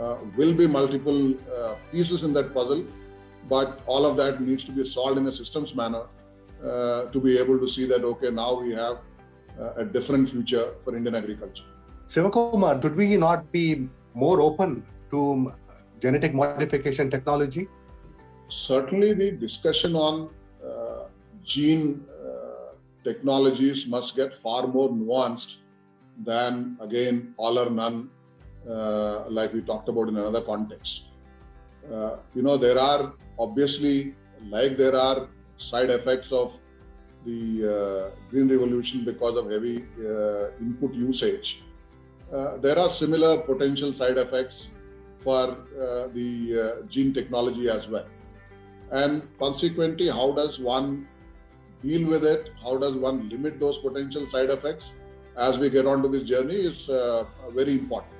uh, 0.00 0.16
will 0.36 0.54
be 0.54 0.66
multiple 0.66 1.34
uh, 1.54 1.74
pieces 1.92 2.22
in 2.22 2.32
that 2.32 2.54
puzzle, 2.54 2.84
but 3.48 3.80
all 3.86 4.06
of 4.06 4.16
that 4.16 4.40
needs 4.40 4.64
to 4.64 4.72
be 4.72 4.84
solved 4.84 5.18
in 5.18 5.26
a 5.26 5.32
systems 5.32 5.74
manner 5.74 6.04
uh, 6.64 7.04
to 7.06 7.20
be 7.20 7.36
able 7.38 7.58
to 7.58 7.68
see 7.68 7.84
that, 7.86 8.04
okay, 8.04 8.30
now 8.30 8.60
we 8.60 8.72
have 8.72 8.98
uh, 9.60 9.74
a 9.76 9.84
different 9.84 10.28
future 10.30 10.72
for 10.82 10.96
Indian 10.96 11.14
agriculture. 11.14 11.64
Sivakumar, 12.08 12.80
should 12.80 12.96
we 12.96 13.16
not 13.16 13.50
be 13.52 13.88
more 14.14 14.40
open 14.40 14.84
to 15.10 15.52
genetic 16.00 16.34
modification 16.34 17.10
technology? 17.10 17.68
Certainly, 18.48 19.14
the 19.14 19.30
discussion 19.32 19.96
on 19.96 20.30
gene 21.42 22.04
technologies 23.06 23.86
must 23.86 24.16
get 24.20 24.34
far 24.44 24.66
more 24.66 24.90
nuanced 24.90 25.56
than 26.30 26.76
again 26.86 27.34
all 27.36 27.58
or 27.62 27.70
none, 27.70 27.98
uh, 28.68 29.28
like 29.38 29.52
we 29.52 29.60
talked 29.60 29.88
about 29.88 30.08
in 30.08 30.16
another 30.16 30.42
context. 30.52 31.02
Uh, 31.92 32.16
you 32.34 32.42
know, 32.42 32.56
there 32.56 32.78
are 32.78 33.12
obviously, 33.38 34.14
like 34.56 34.76
there 34.76 34.96
are 34.96 35.28
side 35.56 35.90
effects 35.90 36.32
of 36.32 36.58
the 37.24 37.40
uh, 37.74 38.16
green 38.30 38.48
revolution 38.48 39.04
because 39.04 39.36
of 39.36 39.50
heavy 39.50 39.76
uh, 40.00 40.50
input 40.60 40.94
usage. 40.94 41.62
Uh, 42.32 42.56
there 42.64 42.78
are 42.78 42.90
similar 42.90 43.38
potential 43.38 43.92
side 43.92 44.18
effects 44.18 44.70
for 45.26 45.44
uh, 45.44 46.08
the 46.18 46.84
gene 46.88 47.12
technology 47.18 47.68
as 47.68 47.88
well. 47.88 48.06
And 48.92 49.22
consequently, 49.40 50.08
how 50.08 50.32
does 50.32 50.58
one 50.58 51.08
deal 51.82 52.08
with 52.08 52.24
it? 52.24 52.52
How 52.62 52.76
does 52.84 52.94
one 52.94 53.28
limit 53.28 53.58
those 53.64 53.78
potential 53.78 54.26
side 54.34 54.50
effects? 54.50 54.92
as 55.36 55.58
we 55.58 55.68
get 55.68 55.86
onto 55.86 56.08
this 56.08 56.22
journey 56.22 56.54
is 56.54 56.88
uh, 56.88 57.24
very 57.50 57.72
important. 57.72 58.12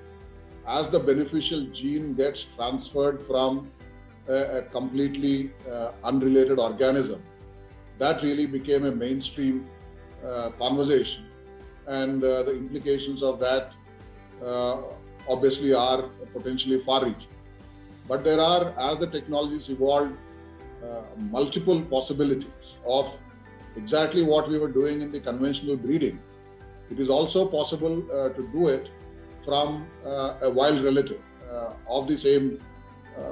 As 0.66 0.90
the 0.90 0.98
beneficial 0.98 1.66
gene 1.66 2.14
gets 2.14 2.44
transferred 2.44 3.22
from 3.22 3.70
a, 4.28 4.62
completely 4.72 5.52
uh, 5.70 5.92
unrelated 6.04 6.58
organism, 6.58 7.22
that 7.98 8.22
really 8.22 8.46
became 8.46 8.84
a 8.84 8.90
mainstream 8.90 9.66
uh, 10.26 10.50
conversation. 10.50 11.26
And 11.86 12.22
uh, 12.22 12.42
the 12.42 12.52
implications 12.52 13.22
of 13.22 13.38
that 13.40 13.72
uh, 14.44 14.82
obviously 15.28 15.72
are 15.74 16.02
potentially 16.32 16.80
far 16.80 17.04
reaching. 17.04 17.34
But 18.08 18.24
there 18.24 18.40
are, 18.40 18.72
as 18.78 18.98
the 18.98 19.06
technologies 19.06 19.68
evolved, 19.68 20.12
uh, 20.84 21.00
multiple 21.16 21.80
possibilities 21.82 22.76
of 22.86 23.18
exactly 23.76 24.22
what 24.22 24.48
we 24.48 24.58
were 24.58 24.68
doing 24.70 25.02
in 25.02 25.10
the 25.10 25.20
conventional 25.20 25.76
breeding 25.76 26.18
it 26.90 27.00
is 27.00 27.08
also 27.08 27.46
possible 27.46 28.04
uh, 28.12 28.28
to 28.30 28.48
do 28.52 28.68
it 28.68 28.88
from 29.44 29.86
uh, 30.04 30.34
a 30.42 30.50
wild 30.50 30.82
relative 30.84 31.20
uh, 31.52 31.70
of 31.88 32.08
the 32.08 32.16
same 32.16 32.60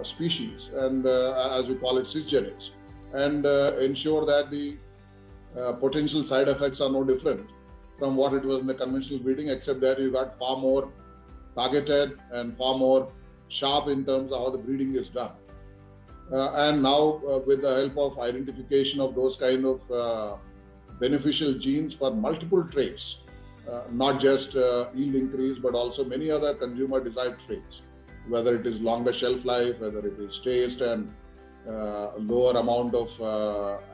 species, 0.02 0.70
and 0.76 1.07
as 1.07 1.66
we 1.66 1.74
call 1.74 1.98
it, 1.98 2.07
cisgenetics, 2.07 2.70
and 3.12 3.44
ensure 3.83 4.24
that 4.24 4.50
the 4.50 4.78
potential 5.78 6.24
side 6.24 6.48
effects 6.48 6.80
are 6.80 6.88
no 6.88 7.04
different 7.04 7.50
from 7.98 8.16
what 8.16 8.33
it 8.33 8.42
was 8.42 8.61
in 8.61 8.66
the 8.66 8.72
conventional 8.72 9.18
breeding, 9.18 9.50
except 9.50 9.83
that 9.83 9.98
you 9.98 10.11
got 10.11 10.38
far 10.38 10.57
more 10.57 10.90
targeted 11.55 12.19
and 12.33 12.57
far 12.57 12.77
more 12.77 13.12
sharp 13.49 13.88
in 13.88 14.05
terms 14.05 14.33
of 14.33 14.38
how 14.38 14.51
the 14.51 14.59
breeding 14.59 14.95
is 14.95 15.09
done. 15.09 15.33
Uh, 16.33 16.53
and 16.55 16.83
now, 16.83 17.21
uh, 17.29 17.38
with 17.47 17.62
the 17.62 17.75
help 17.77 17.99
of 17.99 18.19
identification 18.19 19.01
of 19.01 19.14
those 19.14 19.37
kind 19.37 19.64
of 19.64 19.90
uh, 19.90 20.37
beneficial 20.99 21.53
genes 21.55 21.95
for 21.95 22.11
multiple 22.11 22.64
traits, 22.64 23.19
uh, 23.71 23.83
not 23.90 24.21
just 24.21 24.57
uh, 24.57 24.88
yield 24.95 25.14
increase, 25.14 25.59
but 25.59 25.75
also 25.75 26.05
many 26.05 26.31
other 26.31 26.55
consumer 26.55 27.03
desired 27.03 27.38
traits, 27.47 27.83
whether 28.29 28.55
it 28.55 28.67
is 28.67 28.81
longer 28.81 29.12
shelf 29.12 29.45
life, 29.45 29.79
whether 29.81 30.07
it 30.07 30.19
is 30.19 30.38
taste 30.38 30.81
and 30.81 31.12
uh, 31.69 32.11
lower 32.17 32.57
amount 32.59 32.95
of 32.95 33.09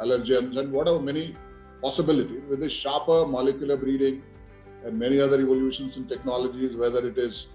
allergens, 0.01 0.57
and 0.57 0.73
whatever 0.73 1.01
many 1.01 1.37
possibilities 1.83 2.43
with 2.49 2.61
this 2.61 2.73
sharper 2.73 3.27
molecular 3.27 3.77
breeding 3.77 4.23
and 4.85 4.99
many 4.99 5.21
other 5.21 5.41
evolutions 5.41 5.97
in 5.97 6.07
technologies, 6.07 6.77
whether 6.77 7.07
it 7.07 7.19
is 7.19 7.47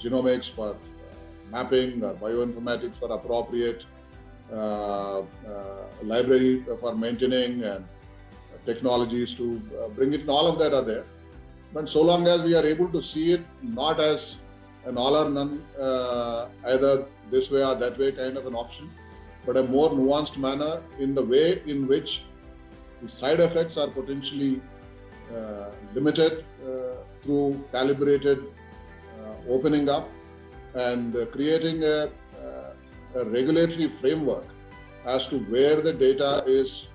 genomics 0.00 0.50
for 0.50 0.76
mapping 1.50 2.04
or 2.04 2.14
bioinformatics 2.14 2.98
for 2.98 3.12
appropriate 3.12 3.84
uh, 4.52 5.20
uh, 5.20 5.24
library 6.02 6.64
for 6.80 6.94
maintaining 6.94 7.62
and 7.64 7.84
technologies 8.64 9.34
to 9.34 9.60
uh, 9.82 9.88
bring 9.88 10.12
it, 10.12 10.20
and 10.20 10.30
all 10.30 10.46
of 10.46 10.58
that 10.58 10.74
are 10.74 10.82
there. 10.82 11.04
But 11.72 11.88
so 11.88 12.02
long 12.02 12.26
as 12.28 12.42
we 12.42 12.54
are 12.54 12.64
able 12.64 12.88
to 12.88 13.02
see 13.02 13.32
it 13.32 13.42
not 13.62 14.00
as 14.00 14.38
an 14.84 14.96
all 14.96 15.16
or 15.16 15.28
none, 15.28 15.64
uh, 15.78 16.48
either 16.66 17.06
this 17.30 17.50
way 17.50 17.62
or 17.64 17.74
that 17.74 17.98
way 17.98 18.12
kind 18.12 18.36
of 18.36 18.46
an 18.46 18.54
option, 18.54 18.90
but 19.44 19.56
a 19.56 19.62
more 19.62 19.90
nuanced 19.90 20.38
manner 20.38 20.82
in 20.98 21.14
the 21.14 21.22
way 21.22 21.62
in 21.66 21.86
which 21.86 22.24
the 23.02 23.08
side 23.08 23.40
effects 23.40 23.76
are 23.76 23.88
potentially 23.88 24.60
uh, 24.60 24.77
limited 25.94 26.44
uh, 26.64 26.94
through 27.22 27.62
calibrated 27.72 28.38
uh, 29.20 29.52
opening 29.52 29.88
up 29.88 30.08
and 30.74 31.16
uh, 31.16 31.26
creating 31.26 31.82
a, 31.84 32.10
a 33.14 33.24
regulatory 33.24 33.88
framework 33.88 34.44
as 35.04 35.26
to 35.28 35.38
where 35.52 35.80
the 35.80 35.92
data 35.92 36.44
is 36.46 36.88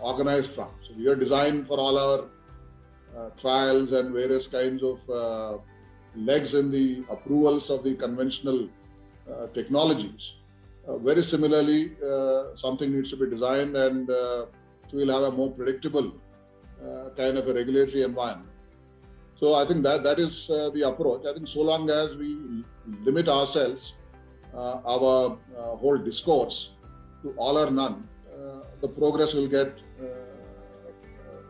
organized 0.00 0.50
from. 0.52 0.68
So 0.86 0.94
we 0.96 1.06
are 1.08 1.16
designed 1.16 1.66
for 1.66 1.78
all 1.78 1.98
our 1.98 2.24
uh, 3.16 3.30
trials 3.38 3.92
and 3.92 4.12
various 4.12 4.46
kinds 4.46 4.82
of 4.82 5.10
uh, 5.10 5.58
legs 6.16 6.54
in 6.54 6.70
the 6.70 7.04
approvals 7.10 7.70
of 7.70 7.84
the 7.84 7.94
conventional 7.94 8.68
uh, 9.30 9.46
technologies. 9.54 10.34
Uh, 10.86 10.98
very 10.98 11.22
similarly, 11.22 11.96
uh, 12.04 12.54
something 12.56 12.92
needs 12.94 13.10
to 13.10 13.16
be 13.16 13.28
designed 13.30 13.76
and 13.76 14.10
uh, 14.10 14.46
we'll 14.92 15.12
have 15.12 15.32
a 15.32 15.36
more 15.36 15.50
predictable 15.50 16.12
kind 17.16 17.38
of 17.38 17.48
a 17.48 17.54
regulatory 17.54 18.02
environment. 18.02 18.50
So 19.36 19.54
I 19.54 19.64
think 19.66 19.82
that 19.82 20.02
that 20.04 20.18
is 20.18 20.46
the 20.48 20.82
approach. 20.86 21.26
I 21.26 21.34
think 21.34 21.48
so 21.48 21.62
long 21.62 21.90
as 21.90 22.16
we 22.16 22.64
limit 23.02 23.28
ourselves, 23.28 23.96
our 24.54 25.38
whole 25.56 25.98
discourse 25.98 26.70
to 27.22 27.34
all 27.36 27.58
or 27.58 27.70
none, 27.70 28.08
the 28.80 28.88
progress 28.88 29.34
will 29.34 29.48
get 29.48 29.78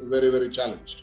very, 0.03 0.31
very 0.31 0.49
challenged. 0.51 1.03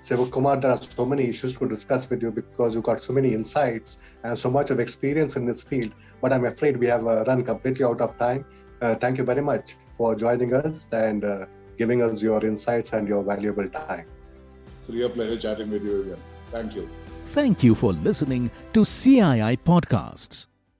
Sivakumar, 0.00 0.60
there 0.60 0.70
are 0.70 0.80
so 0.80 1.04
many 1.04 1.24
issues 1.24 1.54
to 1.54 1.68
discuss 1.68 2.08
with 2.08 2.22
you 2.22 2.30
because 2.30 2.74
you've 2.74 2.84
got 2.84 3.02
so 3.02 3.12
many 3.12 3.34
insights 3.34 3.98
and 4.22 4.38
so 4.38 4.50
much 4.50 4.70
of 4.70 4.78
experience 4.78 5.36
in 5.36 5.44
this 5.44 5.62
field. 5.62 5.92
But 6.22 6.32
I'm 6.32 6.44
afraid 6.44 6.76
we 6.76 6.86
have 6.86 7.06
uh, 7.06 7.24
run 7.26 7.44
completely 7.44 7.84
out 7.84 8.00
of 8.00 8.16
time. 8.18 8.44
Uh, 8.80 8.94
thank 8.94 9.18
you 9.18 9.24
very 9.24 9.42
much 9.42 9.76
for 9.96 10.14
joining 10.14 10.54
us 10.54 10.86
and 10.92 11.24
uh, 11.24 11.46
giving 11.78 12.02
us 12.02 12.22
your 12.22 12.44
insights 12.44 12.92
and 12.92 13.08
your 13.08 13.22
valuable 13.22 13.68
time. 13.68 14.04
It's 14.80 14.90
a 14.90 14.92
real 14.92 15.10
pleasure 15.10 15.38
chatting 15.38 15.70
with 15.70 15.84
you 15.84 16.02
again. 16.02 16.22
Thank 16.50 16.74
you. 16.74 16.88
Thank 17.26 17.62
you 17.62 17.74
for 17.74 17.92
listening 17.92 18.50
to 18.72 18.80
CII 18.80 19.58
Podcasts. 19.64 20.46